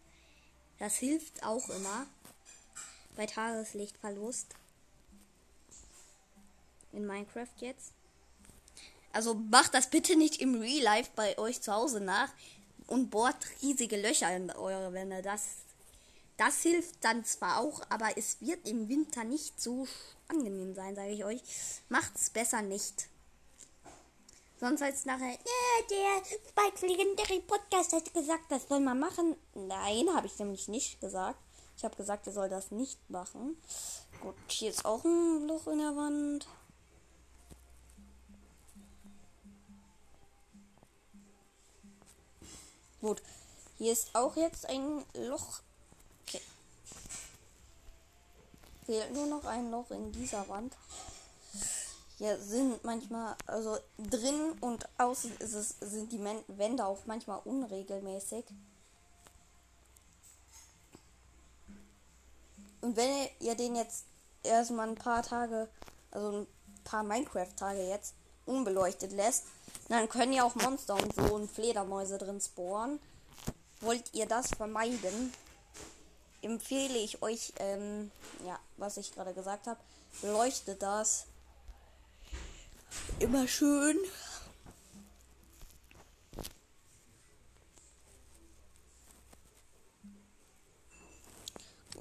Das 0.78 0.96
hilft 0.96 1.44
auch 1.44 1.68
immer 1.68 2.06
bei 3.16 3.26
Tageslichtverlust. 3.26 4.48
In 6.92 7.06
Minecraft 7.06 7.48
jetzt. 7.60 7.92
Also 9.12 9.34
macht 9.34 9.74
das 9.74 9.90
bitte 9.90 10.16
nicht 10.16 10.40
im 10.40 10.60
Real 10.60 10.82
Life 10.82 11.10
bei 11.14 11.38
euch 11.38 11.60
zu 11.60 11.72
Hause 11.72 12.00
nach 12.00 12.30
und 12.86 13.10
bohrt 13.10 13.36
riesige 13.62 14.00
Löcher 14.00 14.34
in 14.34 14.50
eure 14.50 14.92
Wände. 14.92 15.22
Das, 15.22 15.42
das 16.36 16.62
hilft 16.62 16.96
dann 17.04 17.24
zwar 17.24 17.58
auch, 17.60 17.82
aber 17.90 18.16
es 18.16 18.38
wird 18.40 18.68
im 18.68 18.88
Winter 18.88 19.24
nicht 19.24 19.60
so 19.60 19.86
angenehm 20.28 20.74
sein, 20.74 20.96
sage 20.96 21.10
ich 21.10 21.24
euch. 21.24 21.40
Macht's 21.88 22.30
besser 22.30 22.62
nicht. 22.62 23.08
Sonst 24.64 24.80
heißt 24.80 25.00
es 25.00 25.04
nachher, 25.04 25.26
yeah, 25.26 25.86
der 25.90 26.24
Spike 26.24 26.86
Legendary 26.86 27.40
Podcast 27.40 27.92
hat 27.92 28.14
gesagt, 28.14 28.44
das 28.48 28.66
soll 28.66 28.80
man 28.80 28.98
machen. 28.98 29.36
Nein, 29.52 30.08
habe 30.14 30.26
ich 30.26 30.38
nämlich 30.38 30.68
nicht 30.68 31.02
gesagt. 31.02 31.38
Ich 31.76 31.84
habe 31.84 31.94
gesagt, 31.96 32.26
er 32.28 32.32
soll 32.32 32.48
das 32.48 32.70
nicht 32.70 32.98
machen. 33.10 33.58
Gut, 34.22 34.34
hier 34.48 34.70
ist 34.70 34.86
auch 34.86 35.04
ein 35.04 35.46
Loch 35.46 35.66
in 35.66 35.80
der 35.80 35.94
Wand. 35.94 36.46
Gut, 43.02 43.20
hier 43.76 43.92
ist 43.92 44.14
auch 44.14 44.34
jetzt 44.34 44.66
ein 44.70 45.04
Loch. 45.12 45.60
Okay. 46.26 46.40
Fehlt 48.86 49.12
nur 49.12 49.26
noch 49.26 49.44
ein 49.44 49.70
Loch 49.70 49.90
in 49.90 50.10
dieser 50.12 50.48
Wand 50.48 50.74
ja, 52.18 52.36
sind 52.38 52.84
manchmal, 52.84 53.36
also 53.46 53.76
drin 53.98 54.52
und 54.60 54.88
außen 54.98 55.36
ist 55.38 55.54
es, 55.54 55.76
sind 55.80 56.12
die 56.12 56.20
Wände 56.48 56.84
auch 56.84 57.00
manchmal 57.06 57.40
unregelmäßig. 57.44 58.44
Und 62.80 62.96
wenn 62.96 63.28
ihr 63.40 63.54
den 63.54 63.76
jetzt 63.76 64.04
erstmal 64.42 64.88
ein 64.88 64.94
paar 64.94 65.22
Tage, 65.22 65.68
also 66.10 66.40
ein 66.40 66.46
paar 66.84 67.02
Minecraft-Tage 67.02 67.88
jetzt 67.88 68.14
unbeleuchtet 68.46 69.12
lässt, 69.12 69.44
dann 69.88 70.08
können 70.08 70.32
ja 70.32 70.44
auch 70.44 70.54
Monster 70.54 70.94
und 70.94 71.14
so 71.14 71.34
und 71.34 71.50
Fledermäuse 71.50 72.18
drin 72.18 72.40
spawnen. 72.40 73.00
Wollt 73.80 74.14
ihr 74.14 74.26
das 74.26 74.48
vermeiden, 74.48 75.32
empfehle 76.42 76.98
ich 76.98 77.22
euch, 77.22 77.52
ähm, 77.58 78.10
ja, 78.46 78.58
was 78.76 78.98
ich 78.98 79.12
gerade 79.12 79.34
gesagt 79.34 79.66
habe, 79.66 79.80
beleuchtet 80.20 80.82
das 80.82 81.26
Immer 83.20 83.48
schön. 83.48 83.98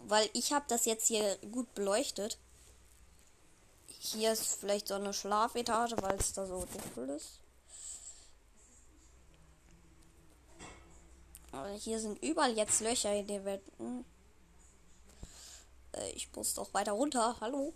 Weil 0.07 0.29
ich 0.33 0.51
habe 0.51 0.65
das 0.67 0.85
jetzt 0.85 1.07
hier 1.07 1.37
gut 1.51 1.73
beleuchtet. 1.73 2.37
Hier 3.99 4.33
ist 4.33 4.59
vielleicht 4.59 4.89
so 4.89 4.95
eine 4.95 5.13
Schlafetage, 5.13 5.95
weil 6.01 6.17
es 6.17 6.33
da 6.33 6.45
so 6.45 6.65
dunkel 6.65 7.09
ist. 7.15 7.39
Aber 11.51 11.69
hier 11.69 11.99
sind 11.99 12.21
überall 12.21 12.57
jetzt 12.57 12.81
Löcher 12.81 13.13
in 13.13 13.27
den 13.27 13.45
Wänden. 13.45 14.05
Äh, 15.93 16.09
ich 16.11 16.31
muss 16.35 16.55
doch 16.55 16.73
weiter 16.73 16.93
runter. 16.93 17.37
Hallo? 17.39 17.73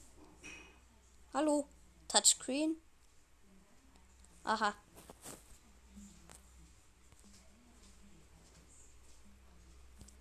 Hallo? 1.33 1.67
Touchscreen? 2.07 2.75
Aha. 4.47 4.73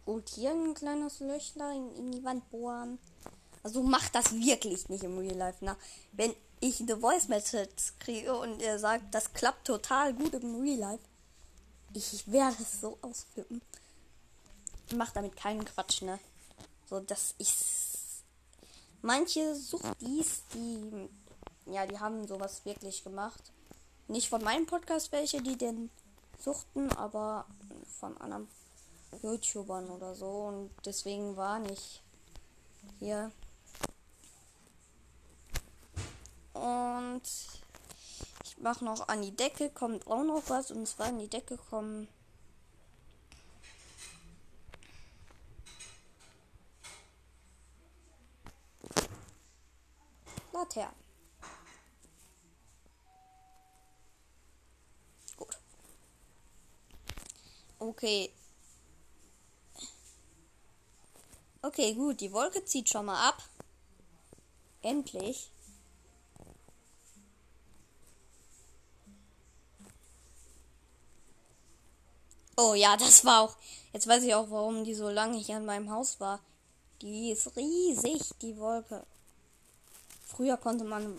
Und 0.04 0.28
hier 0.30 0.50
ein 0.50 0.74
kleines 0.74 1.20
Löchlein 1.20 1.94
in 1.94 2.10
die 2.10 2.24
Wand 2.24 2.50
bohren. 2.50 2.98
Also 3.62 3.84
macht 3.84 4.16
das 4.16 4.32
wirklich 4.32 4.88
nicht 4.88 5.04
im 5.04 5.18
Real 5.18 5.36
Life. 5.36 5.58
Na, 5.60 5.76
wenn 6.10 6.34
ich 6.58 6.80
eine 6.80 6.96
Voice 6.96 7.28
Message 7.28 7.94
kriege 8.00 8.36
und 8.36 8.60
er 8.60 8.80
sagt, 8.80 9.14
das 9.14 9.32
klappt 9.32 9.68
total 9.68 10.12
gut 10.12 10.34
im 10.34 10.60
Real 10.60 10.78
Life, 10.78 11.04
ich 11.94 12.30
werde 12.30 12.56
es 12.60 12.80
so 12.80 12.98
ausflippen. 13.02 13.62
Mach 14.96 15.12
damit 15.12 15.36
keinen 15.36 15.64
Quatsch, 15.64 16.02
ne? 16.02 16.18
So, 16.90 16.98
dass 16.98 17.34
ich. 17.38 17.54
Manche 19.02 19.54
Suchtis, 19.54 20.42
die. 20.52 21.08
Ja, 21.66 21.86
die 21.86 21.98
haben 21.98 22.26
sowas 22.26 22.64
wirklich 22.64 23.04
gemacht. 23.04 23.52
Nicht 24.08 24.28
von 24.28 24.42
meinem 24.42 24.66
Podcast 24.66 25.10
welche, 25.10 25.42
die 25.42 25.58
den 25.58 25.90
suchten, 26.38 26.92
aber 26.92 27.46
von 27.98 28.16
anderen 28.18 28.48
YouTubern 29.22 29.90
oder 29.90 30.14
so. 30.14 30.46
Und 30.46 30.70
deswegen 30.84 31.36
war 31.36 31.58
nicht 31.58 32.02
hier. 33.00 33.32
Und 36.54 37.22
ich 38.44 38.58
mache 38.58 38.84
noch 38.84 39.08
an 39.08 39.22
die 39.22 39.34
Decke, 39.34 39.70
kommt 39.70 40.06
auch 40.06 40.22
noch 40.22 40.42
was. 40.48 40.70
Und 40.70 40.86
zwar 40.86 41.08
an 41.08 41.18
die 41.18 41.28
Decke 41.28 41.56
kommen. 41.56 42.08
Laternen. 50.52 51.05
Okay. 57.78 58.30
Okay, 61.62 61.94
gut. 61.94 62.20
Die 62.20 62.32
Wolke 62.32 62.64
zieht 62.64 62.88
schon 62.88 63.06
mal 63.06 63.28
ab. 63.28 63.42
Endlich. 64.82 65.50
Oh 72.56 72.74
ja, 72.74 72.96
das 72.96 73.24
war 73.24 73.42
auch. 73.42 73.56
Jetzt 73.92 74.06
weiß 74.06 74.22
ich 74.22 74.34
auch, 74.34 74.50
warum 74.50 74.84
die 74.84 74.94
so 74.94 75.10
lange 75.10 75.36
hier 75.38 75.56
an 75.56 75.66
meinem 75.66 75.90
Haus 75.90 76.20
war. 76.20 76.40
Die 77.02 77.30
ist 77.30 77.54
riesig, 77.56 78.30
die 78.40 78.56
Wolke. 78.56 79.04
Früher 80.24 80.56
konnte 80.56 80.84
man 80.84 81.18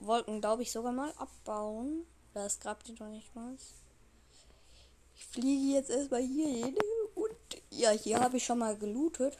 Wolken, 0.00 0.40
glaube 0.40 0.62
ich, 0.62 0.70
sogar 0.70 0.92
mal 0.92 1.12
abbauen. 1.16 2.06
Das 2.34 2.60
gab 2.60 2.84
die 2.84 2.94
doch 2.94 3.08
nicht 3.08 3.34
mal. 3.34 3.56
Ich 5.18 5.26
fliege 5.26 5.74
jetzt 5.74 5.90
erstmal 5.90 6.22
hier 6.22 6.48
hin. 6.48 6.78
Und 7.14 7.36
ja, 7.70 7.90
hier 7.90 8.20
habe 8.20 8.36
ich 8.36 8.44
schon 8.44 8.58
mal 8.58 8.76
gelootet. 8.76 9.36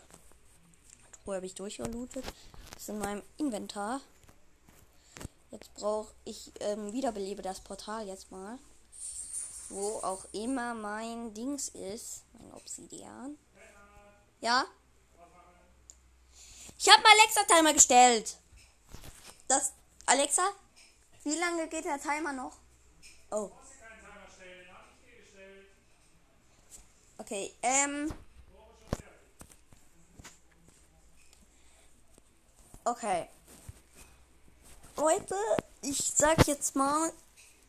Wo 1.24 1.35
habe 1.35 1.47
ich 1.47 1.55
durchgelootet? 1.55 2.24
Das 2.72 2.83
ist 2.83 2.89
in 2.89 2.99
meinem 2.99 3.22
Inventar. 3.37 4.01
Jetzt 5.51 5.72
brauche 5.74 6.12
ich 6.24 6.53
ähm, 6.61 6.93
wiederbelebe 6.93 7.43
das 7.43 7.61
Portal 7.61 8.07
jetzt 8.07 8.31
mal. 8.31 8.59
Wo 9.68 9.99
auch 9.99 10.24
immer 10.33 10.74
mein 10.74 11.33
Dings 11.35 11.68
ist. 11.68 12.22
Mein 12.33 12.53
Obsidian. 12.55 13.39
Ja? 14.41 14.64
Ich 16.79 16.89
habe 16.89 17.03
mal 17.03 17.11
Alexa-Timer 17.20 17.72
gestellt. 17.72 18.37
Das. 19.47 19.72
Alexa? 20.07 20.43
Wie 21.24 21.37
lange 21.37 21.68
geht 21.68 21.85
der 21.85 22.01
Timer 22.01 22.33
noch? 22.33 22.57
Oh. 23.31 23.51
Okay, 27.19 27.53
ähm. 27.62 28.12
Okay. 32.85 33.29
Leute, 34.97 35.35
ich 35.83 36.12
sag 36.14 36.47
jetzt 36.47 36.75
mal, 36.75 37.12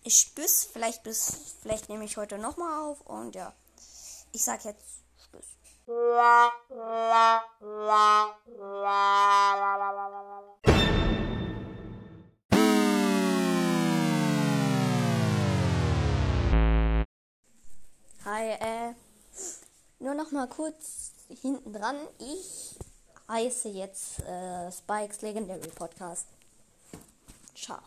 ich 0.04 0.34
bis, 0.36 0.66
vielleicht 0.66 1.04
bis, 1.04 1.56
vielleicht 1.62 1.90
nehme 1.90 2.06
ich 2.06 2.16
heute 2.16 2.38
nochmal 2.38 2.90
auf 2.90 3.02
und 3.02 3.36
ja. 3.36 3.54
Ich 4.32 4.44
sag 4.44 4.64
jetzt 4.66 5.02
Tschüss. 5.18 5.46
Hi, 18.26 18.52
äh, 18.52 18.94
nur 20.00 20.14
noch 20.14 20.32
mal 20.32 20.48
kurz 20.48 21.12
hinten 21.42 21.74
dran. 21.74 21.96
Ich 22.20 22.76
heiße 23.28 23.70
jetzt 23.70 24.20
äh, 24.20 24.72
Spikes 24.72 25.22
Legendary 25.22 25.70
Podcast. 25.70 26.26
Ciao. 27.56 27.80